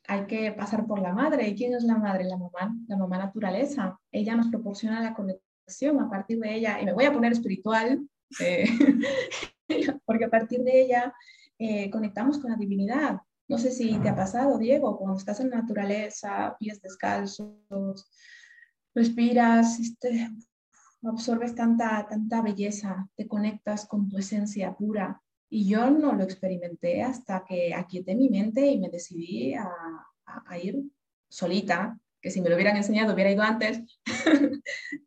[0.09, 1.47] Hay que pasar por la madre.
[1.47, 2.23] ¿Y quién es la madre?
[2.23, 3.99] La mamá, la mamá naturaleza.
[4.11, 8.09] Ella nos proporciona la conexión a partir de ella, y me voy a poner espiritual,
[8.39, 8.65] eh,
[10.05, 11.13] porque a partir de ella
[11.59, 13.19] eh, conectamos con la divinidad.
[13.47, 18.09] No sé si te ha pasado, Diego, cuando estás en la naturaleza, pies descalzos,
[18.95, 20.31] respiras, este,
[21.03, 25.21] absorbes tanta, tanta belleza, te conectas con tu esencia pura.
[25.49, 29.69] Y yo no lo experimenté hasta que aquieté mi mente y me decidí a,
[30.45, 30.83] a ir
[31.27, 33.81] solita, que si me lo hubieran enseñado hubiera ido antes,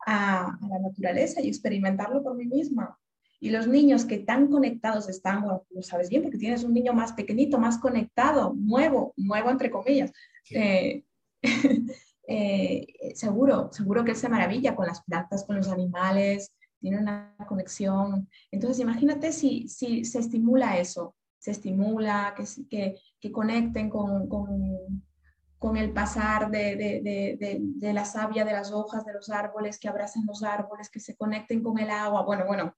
[0.06, 2.98] a, la naturaleza y experimentarlo por mí misma.
[3.40, 7.12] Y los niños que tan conectados están, lo sabes bien, porque tienes un niño más
[7.12, 10.12] pequeñito, más conectado, nuevo, nuevo entre comillas.
[10.50, 11.02] Eh,
[12.28, 17.34] eh, seguro, seguro que él se maravilla con las plantas, con los animales, tiene una
[17.48, 18.28] conexión.
[18.50, 25.02] Entonces, imagínate si, si se estimula eso, se estimula, que, que, que conecten con, con
[25.62, 29.78] con el pasar de, de, de, de, la savia de las hojas de los árboles,
[29.78, 32.24] que abracen los árboles, que se conecten con el agua.
[32.24, 32.74] Bueno, bueno,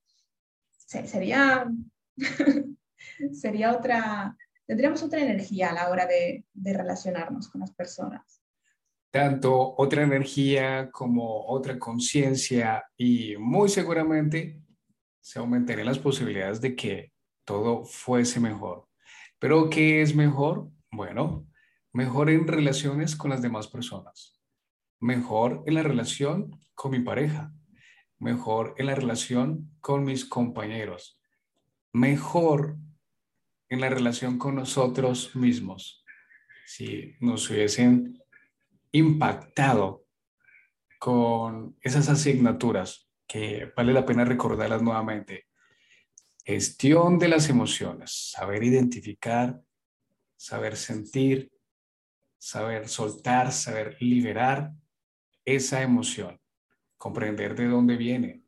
[0.76, 1.66] sería,
[3.32, 4.36] sería otra,
[4.66, 8.42] tendríamos otra energía a la hora de, relacionarnos con las personas.
[9.14, 14.60] Tanto otra energía como otra conciencia y muy seguramente
[15.20, 17.12] se aumentarían las posibilidades de que
[17.44, 18.88] todo fuese mejor.
[19.38, 20.68] Pero ¿qué es mejor?
[20.90, 21.46] Bueno,
[21.92, 24.42] mejor en relaciones con las demás personas,
[24.98, 27.52] mejor en la relación con mi pareja,
[28.18, 31.20] mejor en la relación con mis compañeros,
[31.92, 32.78] mejor
[33.68, 36.04] en la relación con nosotros mismos.
[36.66, 38.23] Si nos hubiesen
[38.94, 40.06] impactado
[41.00, 45.48] con esas asignaturas que vale la pena recordarlas nuevamente.
[46.44, 49.60] Gestión de las emociones, saber identificar,
[50.36, 51.50] saber sentir,
[52.38, 54.72] saber soltar, saber liberar
[55.44, 56.40] esa emoción,
[56.96, 58.44] comprender de dónde viene,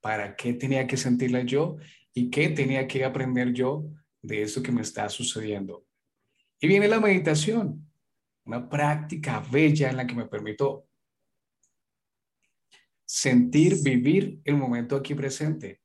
[0.00, 1.76] para qué tenía que sentirla yo
[2.12, 3.84] y qué tenía que aprender yo
[4.20, 5.86] de eso que me está sucediendo.
[6.58, 7.88] Y viene la meditación,
[8.44, 10.86] una práctica bella en la que me permito
[13.04, 15.80] sentir, vivir el momento aquí presente.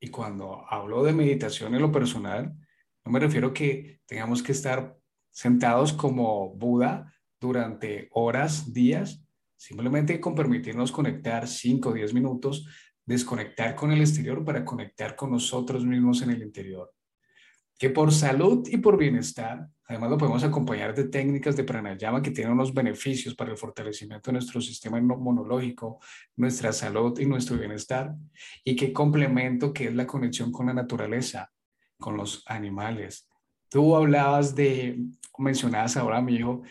[0.00, 2.54] Y cuando hablo de meditación en lo personal,
[3.04, 4.96] no me refiero que tengamos que estar
[5.30, 9.24] sentados como Buda durante horas, días,
[9.56, 12.66] simplemente con permitirnos conectar 5 o 10 minutos,
[13.04, 16.92] desconectar con el exterior para conectar con nosotros mismos en el interior.
[17.82, 22.30] Que por salud y por bienestar, además lo podemos acompañar de técnicas de pranayama que
[22.30, 25.98] tienen unos beneficios para el fortalecimiento de nuestro sistema inmunológico,
[26.36, 28.14] nuestra salud y nuestro bienestar.
[28.62, 31.50] Y qué complemento que es la conexión con la naturaleza,
[31.98, 33.28] con los animales,
[33.68, 35.00] Tú hablabas de,
[35.38, 36.62] mencionabas ahora a mi hijo,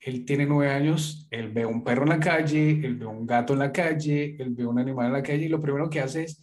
[0.00, 3.52] él tiene nueve años, él ve un perro en la calle, él ve un gato
[3.52, 6.24] en la calle, él ve un animal en la calle y lo primero que hace
[6.24, 6.40] es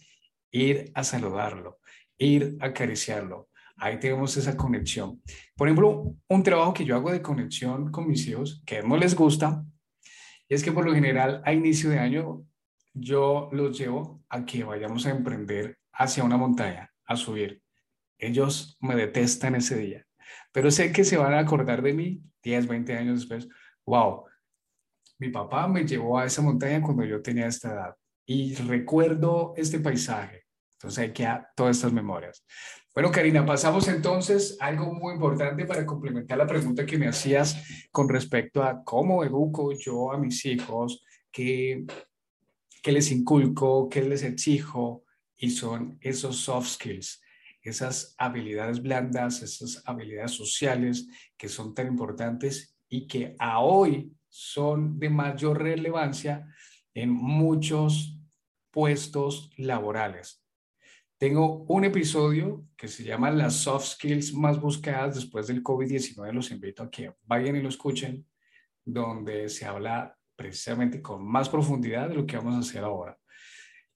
[0.50, 1.78] ir a saludarlo,
[2.16, 3.50] ir a acariciarlo.
[3.76, 5.20] Ahí tenemos esa conexión.
[5.56, 9.14] Por ejemplo, un trabajo que yo hago de conexión con mis hijos, que no les
[9.14, 9.64] gusta,
[10.48, 12.44] es que por lo general a inicio de año
[12.92, 17.60] yo los llevo a que vayamos a emprender hacia una montaña, a subir.
[18.18, 20.06] Ellos me detestan ese día,
[20.52, 23.48] pero sé que se van a acordar de mí 10, 20 años después.
[23.84, 24.24] Wow,
[25.18, 29.80] mi papá me llevó a esa montaña cuando yo tenía esta edad y recuerdo este
[29.80, 30.43] paisaje.
[30.84, 32.44] Entonces hay que todas estas memorias.
[32.94, 37.56] Bueno, Karina, pasamos entonces a algo muy importante para complementar la pregunta que me hacías
[37.90, 41.86] con respecto a cómo educo yo a mis hijos, qué,
[42.82, 45.04] qué les inculco, qué les exijo,
[45.36, 47.20] y son esos soft skills
[47.64, 54.98] esas habilidades blandas, esas habilidades sociales que son tan importantes y que a hoy son
[54.98, 56.46] de mayor relevancia
[56.92, 58.20] en muchos
[58.70, 60.43] puestos laborales.
[61.16, 66.32] Tengo un episodio que se llama las soft skills más buscadas después del COVID-19.
[66.32, 68.26] Los invito a que vayan y lo escuchen,
[68.84, 73.16] donde se habla precisamente con más profundidad de lo que vamos a hacer ahora.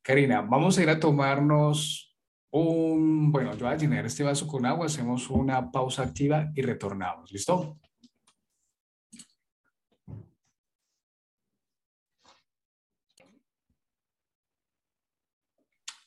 [0.00, 2.16] Karina, vamos a ir a tomarnos
[2.50, 6.62] un, bueno, yo voy a llenar este vaso con agua, hacemos una pausa activa y
[6.62, 7.32] retornamos.
[7.32, 7.78] ¿Listo?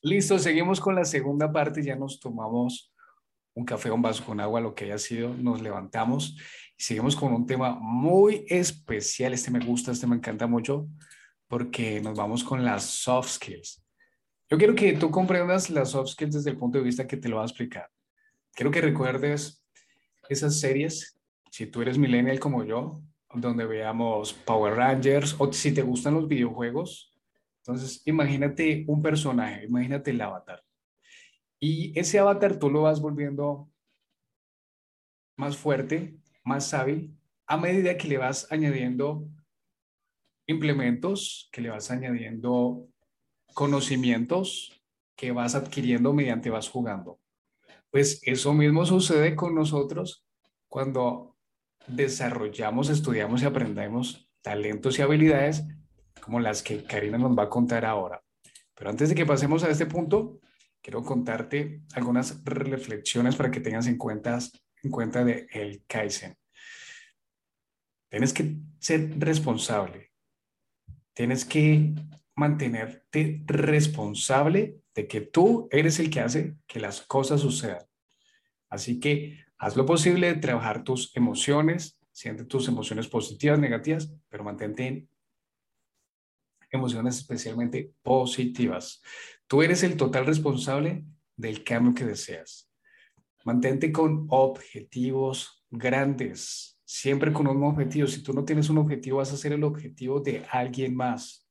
[0.04, 1.84] Listo, seguimos con la segunda parte.
[1.84, 2.92] Ya nos tomamos
[3.54, 6.38] un café, un vaso con agua, lo que haya sido, nos levantamos
[6.76, 9.34] y seguimos con un tema muy especial.
[9.34, 10.88] Este me gusta, este me encanta mucho
[11.48, 13.84] porque nos vamos con las soft skills.
[14.50, 17.30] Yo quiero que tú comprendas las soft skills desde el punto de vista que te
[17.30, 17.88] lo voy a explicar.
[18.54, 19.64] Quiero que recuerdes
[20.30, 21.20] esas series,
[21.52, 23.02] si tú eres millennial como yo,
[23.34, 27.11] donde veamos Power Rangers o si te gustan los videojuegos.
[27.62, 30.64] Entonces, imagínate un personaje, imagínate el avatar.
[31.60, 33.70] Y ese avatar tú lo vas volviendo
[35.38, 37.16] más fuerte más hábil
[37.48, 39.28] a medida que le vas añadiendo
[40.48, 42.88] implementos, que le vas añadiendo
[43.54, 44.82] conocimientos
[45.16, 47.20] que vas adquiriendo mediante vas jugando.
[47.92, 50.26] Pues eso mismo sucede con nosotros
[50.68, 51.36] cuando
[51.88, 55.64] desarrollamos, estudiamos y aprendemos talentos y habilidades
[56.20, 58.22] como las que Karina nos va a contar ahora.
[58.76, 60.40] Pero antes de que pasemos a este punto,
[60.82, 64.40] quiero contarte algunas reflexiones para que tengas en cuenta,
[64.84, 66.36] en cuenta de el Kaizen.
[68.10, 70.12] Tienes que ser responsable.
[71.14, 71.94] Tienes que
[72.36, 77.86] mantenerte responsable de que tú eres el que hace que las cosas sucedan.
[78.70, 84.44] Así que haz lo posible de trabajar tus emociones, siente tus emociones positivas, negativas, pero
[84.44, 85.08] mantente
[86.72, 89.02] emociones especialmente positivas.
[89.48, 91.04] Tú eres el total responsable
[91.36, 92.72] del cambio que deseas.
[93.44, 98.08] Mantente con objetivos grandes, siempre con un objetivo.
[98.08, 101.48] Si tú no tienes un objetivo, vas a ser el objetivo de alguien más.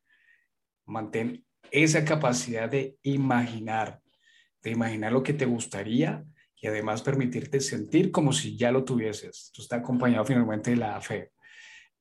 [0.86, 4.00] Mantén esa capacidad de imaginar,
[4.62, 6.24] de imaginar lo que te gustaría
[6.60, 9.46] y además permitirte sentir como si ya lo tuvieses.
[9.46, 11.32] Esto está acompañado finalmente de la fe.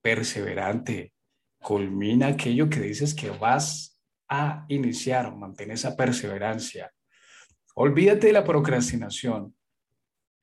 [0.01, 1.13] Perseverante,
[1.61, 6.93] culmina aquello que dices que vas a iniciar, mantén esa perseverancia.
[7.75, 9.55] Olvídate de la procrastinación.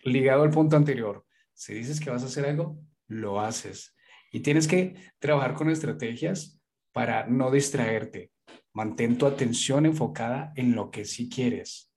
[0.00, 3.94] Ligado al punto anterior, si dices que vas a hacer algo, lo haces.
[4.31, 6.61] Y tienes que trabajar con estrategias
[6.92, 8.31] para no distraerte.
[8.72, 11.92] Mantén tu atención enfocada en lo que sí quieres.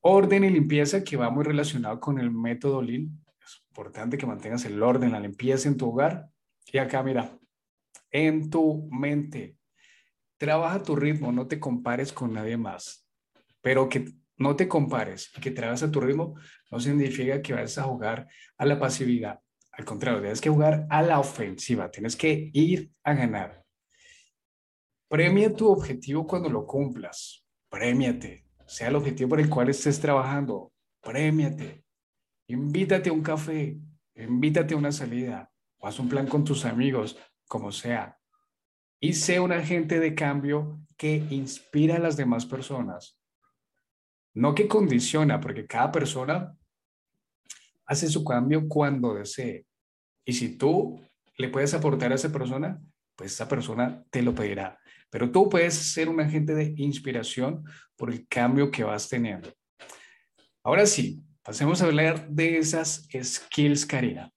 [0.00, 3.24] Orden y limpieza que va muy relacionado con el método Lean.
[3.40, 6.28] Es importante que mantengas el orden, la limpieza en tu hogar.
[6.72, 7.38] Y acá, mira,
[8.10, 9.56] en tu mente.
[10.36, 13.06] Trabaja tu ritmo, no te compares con nadie más.
[13.60, 16.34] Pero que no te compares y que trabajes a tu ritmo
[16.70, 19.40] no significa que vayas a jugar a la pasividad.
[19.72, 23.64] Al contrario, tienes que jugar a la ofensiva, tienes que ir a ganar.
[25.08, 27.44] Premia tu objetivo cuando lo cumplas.
[27.68, 31.84] Premiate sea el objetivo por el cual estés trabajando, premiate,
[32.48, 33.78] invítate a un café,
[34.14, 37.18] invítate a una salida, o haz un plan con tus amigos,
[37.48, 38.18] como sea,
[39.00, 43.18] y sé un agente de cambio que inspira a las demás personas,
[44.34, 46.56] no que condiciona, porque cada persona
[47.86, 49.66] hace su cambio cuando desee.
[50.24, 51.00] Y si tú
[51.36, 52.80] le puedes aportar a esa persona,
[53.16, 54.78] pues esa persona te lo pedirá.
[55.10, 57.64] Pero tú puedes ser un agente de inspiración
[57.96, 59.52] por el cambio que vas teniendo.
[60.62, 64.30] Ahora sí, pasemos a hablar de esas skills, Karina.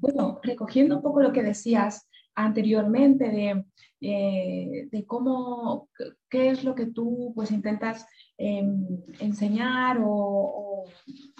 [0.00, 3.64] Bueno, recogiendo un poco lo que decías anteriormente de,
[4.00, 5.90] eh, de cómo,
[6.30, 8.06] qué es lo que tú pues intentas
[8.38, 8.86] em,
[9.20, 10.84] enseñar o,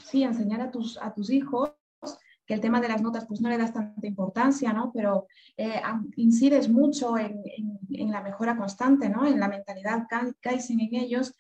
[0.05, 1.73] sí, enseñar a tus, a tus hijos,
[2.45, 4.91] que el tema de las notas pues no le das tanta importancia, ¿no?
[4.93, 5.81] Pero eh,
[6.17, 7.41] incides mucho en,
[7.91, 9.27] en, la mejora constante, ¿no?
[9.27, 10.07] En la mentalidad
[10.41, 11.35] Kaizen en ellos.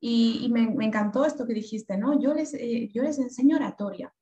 [0.00, 2.20] Y, me, encantó esto que dijiste, ¿no?
[2.20, 4.12] Yo les, eh, yo les enseño oratoria,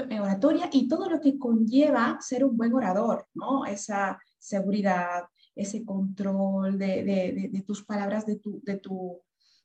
[0.00, 3.64] oratoria y todo lo que conlleva ser un buen orador, ¿no?
[3.64, 9.20] Esa seguridad, ese control de, tus palabras, de tu, de tu,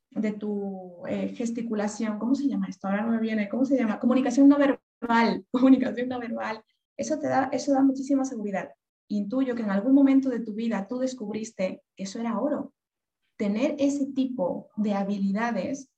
[0.10, 1.04] de tu
[1.36, 2.88] gesticulación, ¿cómo se llama esto?
[2.88, 4.00] Ahora no me viene, ¿cómo se llama?
[4.00, 6.63] Comunicación no verbal, comunicación no verbal,
[6.98, 8.70] eso te da, eso da muchísima seguridad.
[9.08, 12.74] Intuyo que en algún momento de tu vida tú descubriste que eso era oro.
[13.38, 15.89] Tener ese tipo de habilidades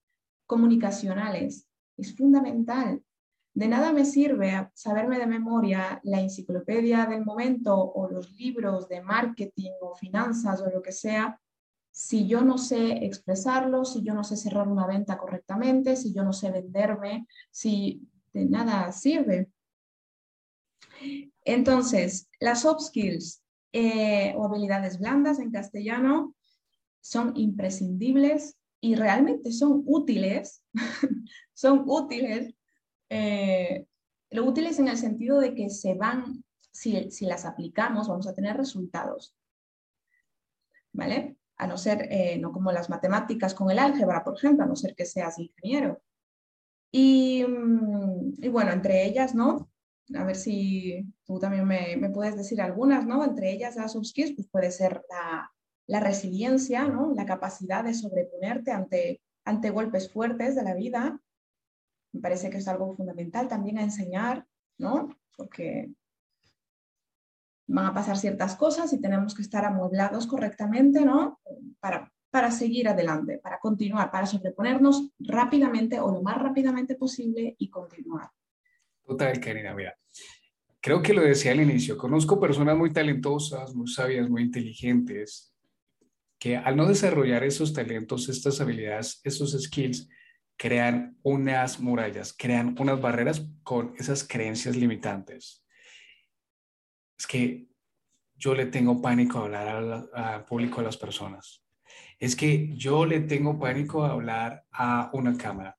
[0.48, 1.68] comunicacionales
[1.98, 3.03] es fundamental.
[3.54, 9.02] De nada me sirve saberme de memoria la enciclopedia del momento o los libros de
[9.02, 11.40] marketing o finanzas o lo que sea,
[11.92, 16.24] si yo no sé expresarlo, si yo no sé cerrar una venta correctamente, si yo
[16.24, 19.52] no sé venderme, si de nada sirve.
[21.46, 26.36] Entonces, las soft skills eh, o habilidades blandas en castellano
[27.02, 30.64] son imprescindibles y realmente son útiles,
[31.54, 32.56] son útiles,
[33.16, 33.86] eh,
[34.32, 38.34] lo útiles en el sentido de que se van, si, si, las aplicamos, vamos a
[38.34, 39.36] tener resultados.
[40.92, 41.38] ¿Vale?
[41.58, 44.76] A no ser, eh, no como las matemáticas con el álgebra, por ejemplo, a no
[44.76, 46.02] ser que seas ingeniero.
[46.92, 49.70] Mm, y, bueno, entre ellas, ¿no?
[50.16, 53.24] A ver si tú también me, me, puedes decir algunas, ¿no?
[53.24, 55.52] Entre ellas las soft skills, pues puede ser la,
[55.86, 57.14] la, resiliencia, ¿no?
[57.16, 61.20] La capacidad de sobreponerte ante, ante golpes fuertes de la vida.
[62.14, 64.46] Me parece que es algo fundamental también a enseñar,
[64.78, 65.10] ¿no?
[65.36, 65.92] Porque
[67.68, 71.40] van a pasar ciertas cosas y tenemos que estar amueblados correctamente, ¿no?
[71.80, 77.70] Para, para seguir adelante, para continuar, para sobreponernos rápidamente o lo más rápidamente posible y
[77.70, 78.30] continuar.
[79.06, 79.96] Total, Karina, mira.
[80.80, 85.54] Creo que lo decía al inicio, conozco personas muy talentosas, muy sabias, muy inteligentes,
[86.38, 90.10] que al no desarrollar esos talentos, estas habilidades, esos skills,
[90.58, 95.66] crean unas murallas, crean unas barreras con esas creencias limitantes.
[97.18, 97.68] Es que
[98.36, 101.64] yo le tengo pánico a hablar al público a las personas.
[102.20, 105.78] Es que yo le tengo pánico a hablar a una cámara.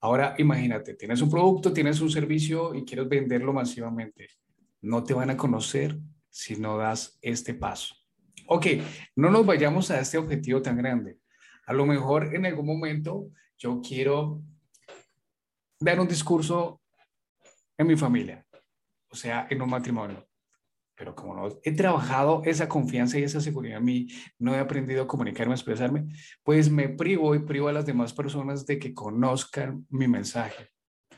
[0.00, 4.28] Ahora imagínate, tienes un producto, tienes un servicio y quieres venderlo masivamente.
[4.82, 7.94] No te van a conocer si no das este paso.
[8.46, 8.66] Ok,
[9.16, 11.18] no nos vayamos a este objetivo tan grande.
[11.66, 14.42] A lo mejor en algún momento yo quiero
[15.80, 16.80] dar un discurso
[17.76, 18.46] en mi familia,
[19.08, 20.26] o sea, en un matrimonio.
[20.96, 24.06] Pero como no he trabajado esa confianza y esa seguridad en mí,
[24.38, 26.06] no he aprendido a comunicarme, a expresarme,
[26.44, 30.68] pues me privo y privo a las demás personas de que conozcan mi mensaje.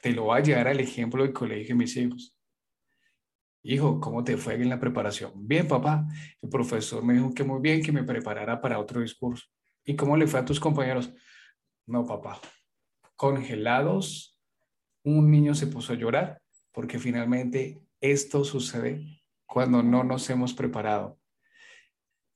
[0.00, 2.34] Te lo voy a llevar al ejemplo del colegio de mis hijos.
[3.62, 5.32] Hijo, ¿cómo te fue en la preparación?
[5.34, 6.06] Bien, papá.
[6.40, 9.44] El profesor me dijo que muy bien, que me preparara para otro discurso.
[9.84, 11.12] ¿Y cómo le fue a tus compañeros?
[11.86, 12.40] No, papá.
[13.14, 14.38] Congelados,
[15.04, 21.18] un niño se puso a llorar porque finalmente esto sucede cuando no nos hemos preparado.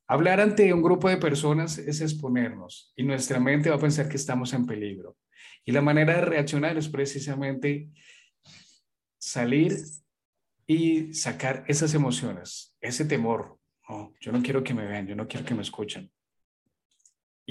[0.06, 4.16] Hablar ante un grupo de personas es exponernos y nuestra mente va a pensar que
[4.16, 5.16] estamos en peligro.
[5.64, 7.90] Y la manera de reaccionar es precisamente
[9.18, 9.76] salir
[10.66, 13.58] y sacar esas emociones, ese temor.
[14.20, 16.10] yo no quiero que me vean, yo no quiero que me escuchen.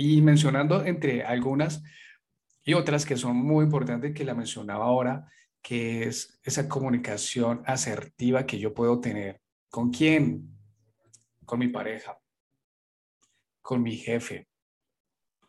[0.01, 1.83] Y mencionando entre algunas
[2.63, 5.29] y otras que son muy importantes, que la mencionaba ahora,
[5.61, 9.41] que es esa comunicación asertiva que yo puedo tener.
[9.69, 10.57] ¿Con quién?
[11.43, 12.17] Con mi pareja,
[13.61, 14.47] con mi jefe,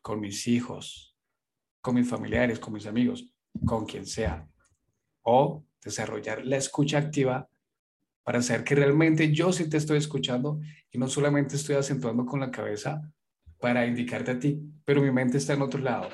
[0.03, 1.17] con mis hijos,
[1.81, 3.33] con mis familiares, con mis amigos,
[3.65, 4.49] con quien sea.
[5.23, 7.49] O desarrollar la escucha activa
[8.25, 10.59] para saber que realmente yo sí te estoy escuchando
[10.91, 13.01] y no solamente estoy acentuando con la cabeza
[13.61, 16.09] para indicarte a ti, pero mi mente está en otro lado.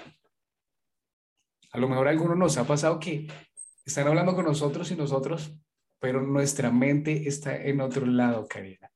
[1.70, 3.28] A lo mejor a algunos nos ha pasado que
[3.84, 5.56] están hablando con nosotros y nosotros,
[6.00, 8.90] pero nuestra mente está en otro lado, Karina.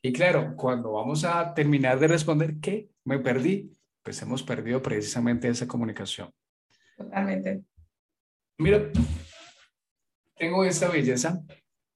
[0.00, 5.48] Y claro, cuando vamos a terminar de responder que me perdí, pues hemos perdido precisamente
[5.48, 6.32] esa comunicación.
[6.96, 7.64] Totalmente.
[8.58, 8.90] Mira,
[10.36, 11.42] tengo esta belleza.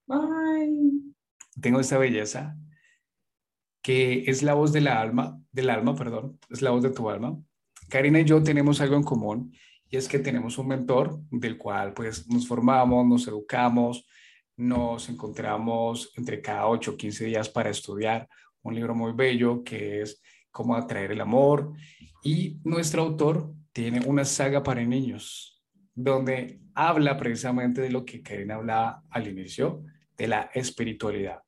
[0.08, 1.14] Ay.
[1.60, 2.56] Tengo esta belleza
[3.82, 7.08] que es la voz de la alma, del alma, perdón, es la voz de tu
[7.08, 7.38] alma.
[7.88, 9.54] Karina y yo tenemos algo en común
[9.88, 14.06] y es que tenemos un mentor del cual pues nos formamos, nos educamos,
[14.56, 18.28] nos encontramos entre cada 8 o 15 días para estudiar
[18.62, 20.22] un libro muy bello que es
[20.52, 21.72] Cómo atraer el amor
[22.24, 25.62] y nuestro autor tiene una saga para niños
[25.94, 29.84] donde habla precisamente de lo que Karina hablaba al inicio,
[30.16, 31.42] de la espiritualidad.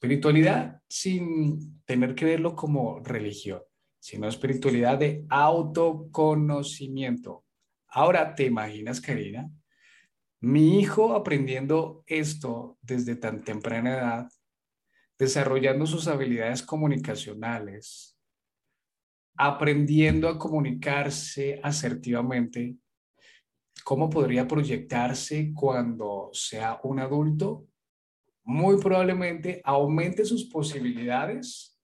[0.00, 3.62] Espiritualidad sin tener que verlo como religión,
[3.98, 7.44] sino espiritualidad de autoconocimiento.
[7.88, 9.50] Ahora, ¿te imaginas, Karina?
[10.40, 14.28] Mi hijo aprendiendo esto desde tan temprana edad,
[15.18, 18.16] desarrollando sus habilidades comunicacionales,
[19.36, 22.76] aprendiendo a comunicarse asertivamente,
[23.82, 27.66] ¿cómo podría proyectarse cuando sea un adulto
[28.48, 31.78] muy probablemente aumente sus posibilidades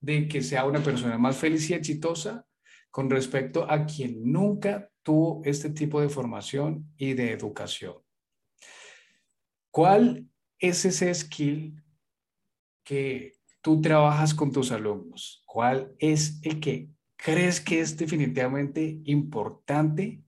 [0.00, 2.46] de que sea una persona más feliz y exitosa
[2.92, 7.96] con respecto a quien nunca tuvo este tipo de formación y de educación.
[9.72, 10.28] ¿Cuál
[10.60, 11.82] es ese skill
[12.84, 15.42] que tú trabajas con tus alumnos?
[15.44, 20.22] ¿Cuál es el que crees que es definitivamente importante?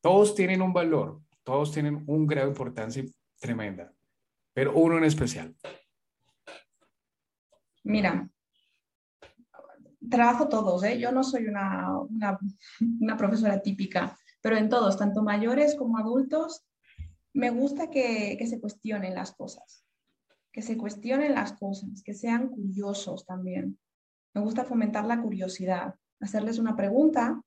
[0.00, 3.04] Todos tienen un valor, todos tienen un grado de importancia
[3.40, 3.92] tremenda
[4.52, 5.56] pero uno en especial.
[7.84, 8.28] Mira,
[10.08, 10.98] trabajo todos, ¿eh?
[10.98, 16.64] yo no soy una, una, profesora típica, pero en todos, tanto mayores como adultos,
[17.32, 19.84] me gusta que, que se cuestionen las cosas,
[20.52, 23.78] que se cuestionen las cosas, que sean curiosos también.
[24.34, 27.42] Me gusta fomentar la curiosidad, hacerles una pregunta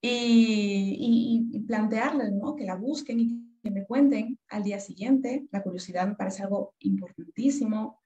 [0.00, 2.54] y, y, y plantearles, ¿no?
[2.54, 5.48] Que la busquen y que me cuenten al día siguiente.
[5.50, 8.00] La curiosidad me parece algo importantísimo.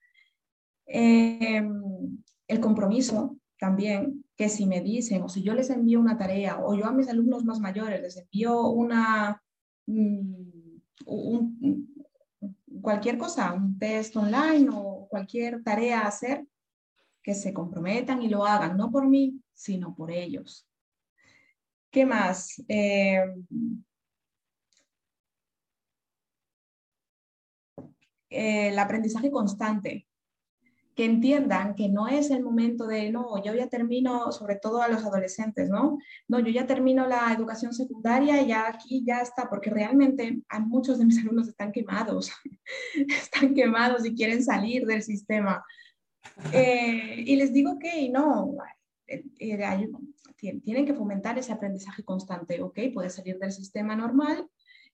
[0.87, 6.59] Em, el compromiso también, que si me dicen o si yo les envío una tarea
[6.65, 9.43] o yo a mis alumnos más mayores les envío una,
[9.87, 10.81] mm,
[12.81, 16.47] cualquier cosa, un test online o cualquier tarea a hacer,
[17.23, 20.67] que se comprometan y lo hagan, no por mí, sino por ellos.
[21.91, 22.63] ¿Qué más?
[22.67, 23.45] Em,
[28.31, 30.07] el aprendizaje constante,
[31.01, 34.89] que entiendan que no es el momento de, no, yo ya termino, sobre todo a
[34.89, 35.99] los adolescentes, ¿no?
[36.29, 40.61] No, yo ya termino la educación secundaria y ya aquí ya está, porque realmente hay
[40.61, 42.31] muchos de mis alumnos están quemados,
[43.09, 45.65] están quemados y quieren salir del sistema.
[46.53, 48.57] Eh, y les digo que no,
[49.07, 49.89] eh, eh,
[50.63, 52.79] tienen que fomentar ese aprendizaje constante, ¿ok?
[52.93, 54.49] Puedes salir del sistema normal,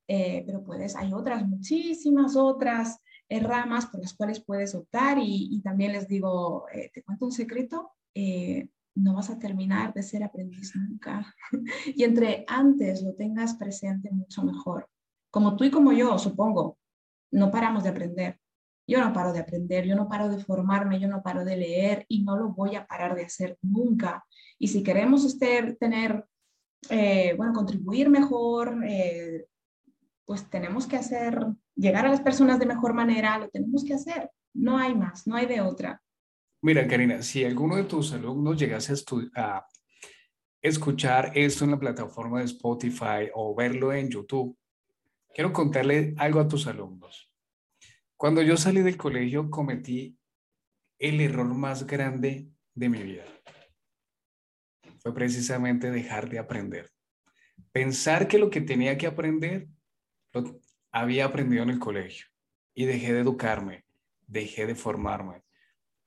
[0.07, 3.01] pero puedes, hay otras, muchísimas otras
[3.31, 7.93] ramas por las cuales puedes optar y, también les digo, eh, te cuento un secreto,
[8.15, 11.35] eh, no vas a terminar de ser aprendiz nunca.
[11.87, 14.89] y entre antes lo tengas presente mucho mejor.
[15.31, 16.79] Como tú y como yo, supongo,
[17.33, 18.41] no paramos de aprender.
[18.89, 22.07] Yo no paro de aprender, yo no paro de formarme, yo no paro de leer
[22.09, 24.25] y no lo voy a parar de hacer nunca.
[24.59, 26.25] Y si queremos este, tener,
[26.89, 28.79] eh, bueno, contribuir mejor,
[30.25, 31.45] pues tenemos que hacer,
[31.77, 34.31] llegar a las personas de mejor manera, lo tenemos que hacer.
[34.55, 36.03] No hay más, no hay de otra.
[36.63, 38.95] Mira, Karina, si alguno de tus alumnos llegase
[39.35, 39.67] a, a
[40.63, 44.57] escuchar esto en la plataforma de Spotify o verlo en YouTube,
[45.35, 47.31] quiero contarle algo a tus alumnos.
[48.17, 50.19] Cuando yo salí del colegio cometí
[50.99, 53.25] el error más grande de mi vida.
[54.99, 56.91] Fue precisamente dejar de aprender.
[57.71, 59.69] Pensar que lo que tenía que aprender
[61.01, 62.27] había aprendido en el colegio
[62.75, 63.85] y dejé de educarme,
[64.27, 65.43] dejé de formarme.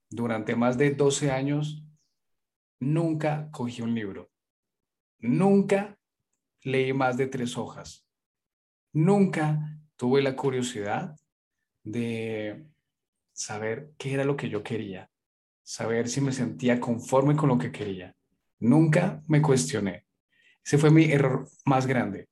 [0.09, 1.83] Durante más de 12 años,
[2.79, 4.31] nunca cogí un libro.
[5.19, 5.99] Nunca
[6.63, 8.07] leí más de tres hojas.
[8.91, 11.15] Nunca tuve la curiosidad
[11.83, 12.65] de
[13.31, 15.11] saber qué era lo que yo quería,
[15.61, 18.15] saber si me sentía conforme con lo que quería.
[18.57, 20.07] Nunca me cuestioné.
[20.65, 22.28] Ese fue mi error más grande.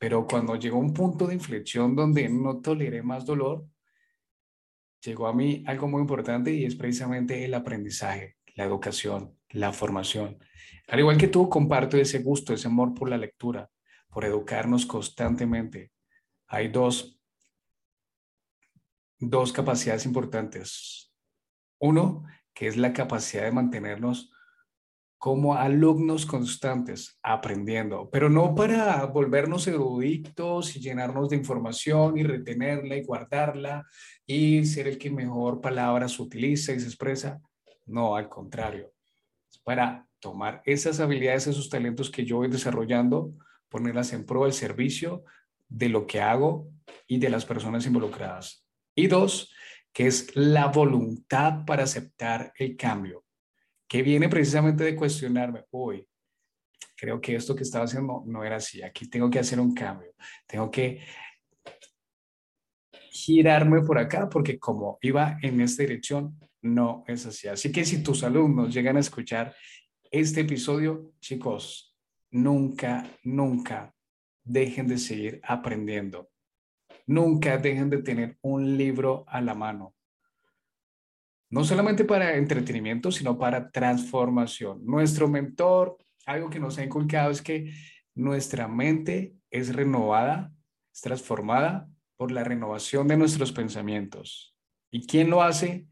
[0.00, 3.66] Pero cuando llegó un punto de inflexión donde no toleré más dolor,
[5.04, 10.38] llegó a mí algo muy importante y es precisamente el aprendizaje, la educación, la formación.
[10.88, 13.70] Al igual que tú, comparto ese gusto, ese amor por la lectura,
[14.08, 15.92] por educarnos constantemente.
[16.46, 17.20] Hay dos,
[19.18, 21.12] dos capacidades importantes.
[21.78, 22.24] Uno,
[22.54, 24.32] que es la capacidad de mantenernos
[25.20, 32.96] como alumnos constantes aprendiendo, pero no para volvernos eruditos y llenarnos de información y retenerla
[32.96, 33.84] y guardarla
[34.26, 37.38] y ser el que mejor palabras utiliza y se expresa.
[37.84, 38.94] No, al contrario,
[39.50, 43.34] es para tomar esas habilidades, esos talentos que yo voy desarrollando,
[43.68, 45.24] ponerlas en pro del servicio
[45.68, 46.66] de lo que hago
[47.06, 48.64] y de las personas involucradas.
[48.94, 49.52] Y dos,
[49.92, 53.22] que es la voluntad para aceptar el cambio
[53.90, 56.06] que viene precisamente de cuestionarme, hoy
[56.96, 60.14] creo que esto que estaba haciendo no era así, aquí tengo que hacer un cambio,
[60.46, 61.00] tengo que
[63.10, 67.48] girarme por acá porque como iba en esta dirección, no es así.
[67.48, 69.56] Así que si tus alumnos llegan a escuchar
[70.08, 71.96] este episodio, chicos,
[72.30, 73.92] nunca, nunca
[74.44, 76.30] dejen de seguir aprendiendo.
[77.06, 79.96] Nunca dejen de tener un libro a la mano
[81.50, 84.84] no solamente para entretenimiento, sino para transformación.
[84.86, 87.74] Nuestro mentor, algo que nos ha inculcado es que
[88.14, 90.52] nuestra mente es renovada,
[90.94, 94.54] es transformada por la renovación de nuestros pensamientos.
[94.92, 95.86] ¿Y quién lo hace?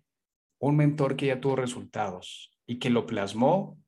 [0.60, 3.78] Un mentor que ya tuvo resultados y que lo plasmó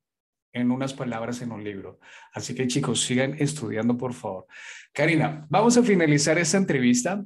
[0.53, 1.99] en unas palabras en un libro.
[2.33, 4.45] Así que chicos, sigan estudiando, por favor.
[4.91, 7.23] Karina, vamos a finalizar esta entrevista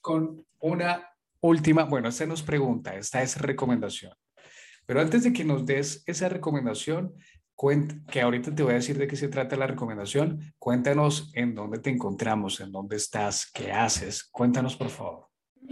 [0.00, 1.11] con una
[1.42, 4.14] última, bueno, esta nos pregunta, esta es recomendación.
[4.86, 7.14] Pero antes de que nos des esa recomendación,
[8.10, 11.78] que ahorita te voy a decir de qué se trata la recomendación, cuéntanos en dónde
[11.78, 14.24] te encontramos, en dónde estás, qué haces.
[14.24, 15.28] Cuéntanos, por favor.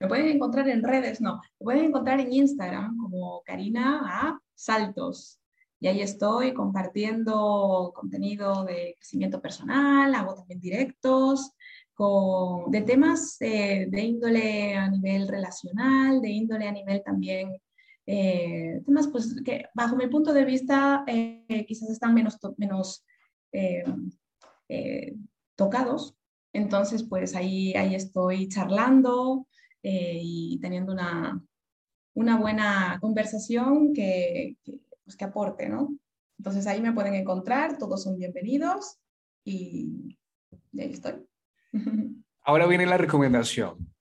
[0.00, 4.40] Me pueden encontrar en redes, no, me pueden encontrar en Instagram como Karina A.
[4.54, 5.40] Saltos.
[5.80, 11.52] Y ahí estoy compartiendo contenido de crecimiento personal, hago también directos,
[12.68, 17.60] de temas eh, de índole a nivel relacional, de índole a nivel también,
[18.06, 23.04] eh, temas pues que bajo mi punto de vista eh, quizás están menos, menos
[25.54, 26.16] tocados.
[26.52, 29.46] Entonces, pues ahí, ahí estoy charlando
[29.82, 31.40] y teniendo una,
[32.14, 35.96] una buena conversación que, que, pues, que aporte, ¿no?
[36.38, 38.98] Entonces ahí me pueden encontrar, todos son bienvenidos
[39.44, 40.16] y
[40.76, 41.24] ahí estoy.
[42.42, 43.94] Ahora viene la recomendación.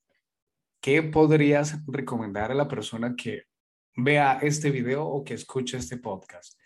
[0.81, 3.43] ¿Qué podrías recomendar a la persona que
[3.95, 6.59] vea este video o que escuche este podcast?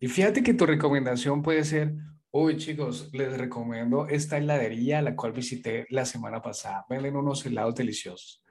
[0.00, 1.94] Y fíjate que tu recomendación puede ser
[2.32, 6.86] Uy, chicos, les recomiendo esta heladería, la cual visité la semana pasada.
[6.88, 8.44] Venden unos helados deliciosos.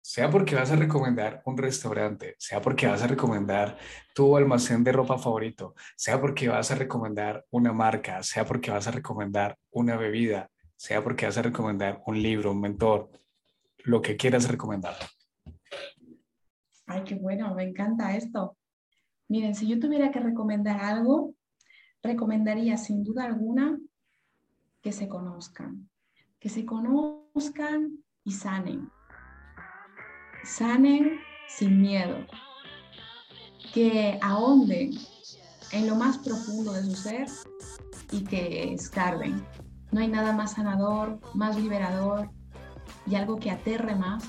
[0.00, 3.76] Sea porque vas a recomendar un restaurante, sea porque vas a recomendar
[4.14, 8.88] tu almacén de ropa favorito, sea porque vas a recomendar una marca, sea porque vas
[8.88, 10.50] a recomendar una bebida,
[10.82, 13.08] sea porque vas a recomendar un libro, un mentor,
[13.84, 14.96] lo que quieras recomendar.
[16.86, 18.56] Ay, qué bueno, me encanta esto.
[19.28, 21.36] Miren, si yo tuviera que recomendar algo,
[22.02, 23.78] recomendaría sin duda alguna
[24.82, 25.88] que se conozcan,
[26.40, 28.90] que se conozcan y sanen
[30.44, 32.26] sanen sin miedo,
[33.72, 34.90] que ahonden
[35.70, 37.28] en lo más profundo de su ser
[38.10, 39.46] y que escarben.
[39.92, 42.28] No hay nada más sanador, más liberador
[43.06, 44.24] y algo que aterre más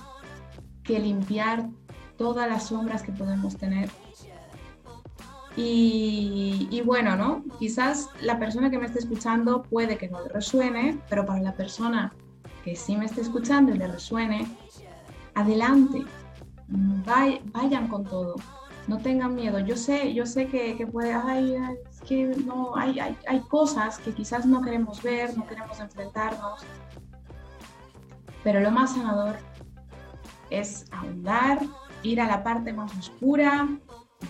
[0.84, 1.70] que limpiar
[2.18, 3.89] todas las sombras que podemos tener.
[5.55, 7.43] Y, y, bueno, ¿no?
[7.59, 11.53] Quizás la persona que me esté escuchando puede que no le resuene, pero para la
[11.53, 12.14] persona
[12.64, 14.47] que sí me esté escuchando y le resuene,
[15.36, 16.05] adelante,
[16.68, 18.36] vayan con todo,
[18.88, 19.59] no tengan miedo.
[19.59, 21.55] Yo sé, yo sé que, puede, ay,
[21.89, 26.61] es que no, hay, hay, hay cosas que quizás no queremos ver, no queremos enfrentarnos,
[28.43, 29.37] pero lo más sanador
[30.49, 31.59] es ahondar,
[32.03, 33.67] ir a la parte más oscura,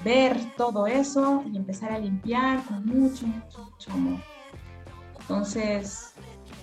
[0.04, 4.20] ver todo eso y empezar a limpiar con mucho, mucho, mucho amor.
[5.20, 6.14] Entonces,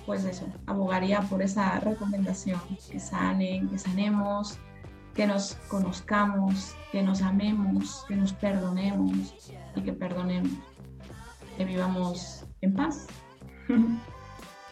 [0.06, 4.58] pues eso, abogaría por esa recomendación, que sanen, que sanemos,
[5.14, 9.34] que nos conozcamos, que nos amemos, que nos perdonemos
[9.74, 10.52] y que perdonemos,
[11.64, 13.06] vivamos en paz.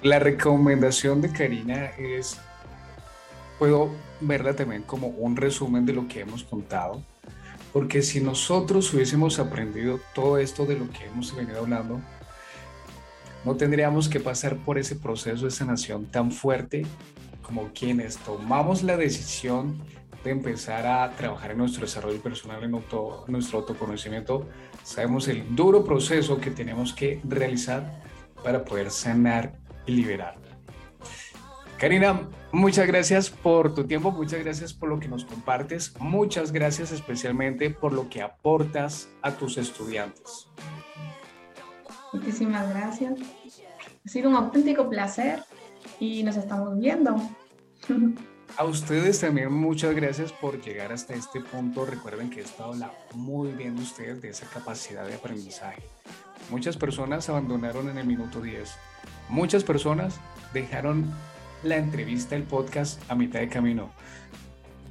[0.03, 2.39] La recomendación de Karina es,
[3.59, 7.03] puedo verla también como un resumen de lo que hemos contado,
[7.73, 12.01] porque si nosotros hubiésemos aprendido todo esto de lo que hemos venido hablando,
[13.45, 16.85] no tendríamos que pasar por ese proceso de sanación tan fuerte
[17.49, 19.81] como quienes tomamos la decisión
[20.23, 24.47] de empezar a trabajar en nuestro desarrollo personal, en nuestro autoconocimiento,
[24.85, 28.03] sabemos el duro proceso que tenemos que realizar
[28.45, 29.55] para poder sanar
[29.87, 30.37] y liberar.
[31.79, 36.93] Karina, muchas gracias por tu tiempo, muchas gracias por lo que nos compartes, muchas gracias
[36.93, 40.49] especialmente por lo que aportas a tus estudiantes.
[42.13, 43.19] Muchísimas gracias.
[44.05, 45.43] Ha sido un auténtico placer
[46.01, 47.17] y nos estamos viendo.
[48.57, 51.85] A ustedes también muchas gracias por llegar hasta este punto.
[51.85, 55.83] Recuerden que esto habla muy bien de ustedes, de esa capacidad de aprendizaje.
[56.51, 58.71] Muchas personas abandonaron en el minuto 10.
[59.29, 60.19] Muchas personas
[60.53, 61.13] dejaron
[61.63, 63.91] la entrevista, el podcast a mitad de camino.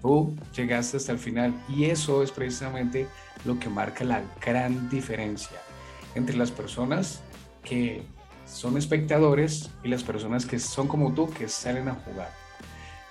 [0.01, 3.07] Tú llegaste hasta el final y eso es precisamente
[3.43, 5.57] lo que marca la gran diferencia
[6.15, 7.21] entre las personas
[7.63, 8.03] que
[8.47, 12.31] son espectadores y las personas que son como tú, que salen a jugar.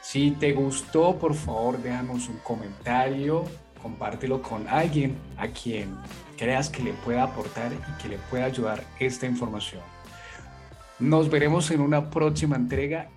[0.02, 3.44] Si te gustó, por favor, déjanos un comentario,
[3.82, 5.96] compártelo con alguien a quien
[6.36, 9.82] creas que le pueda aportar y que le pueda ayudar esta información.
[10.98, 13.08] Nos veremos en una próxima entrega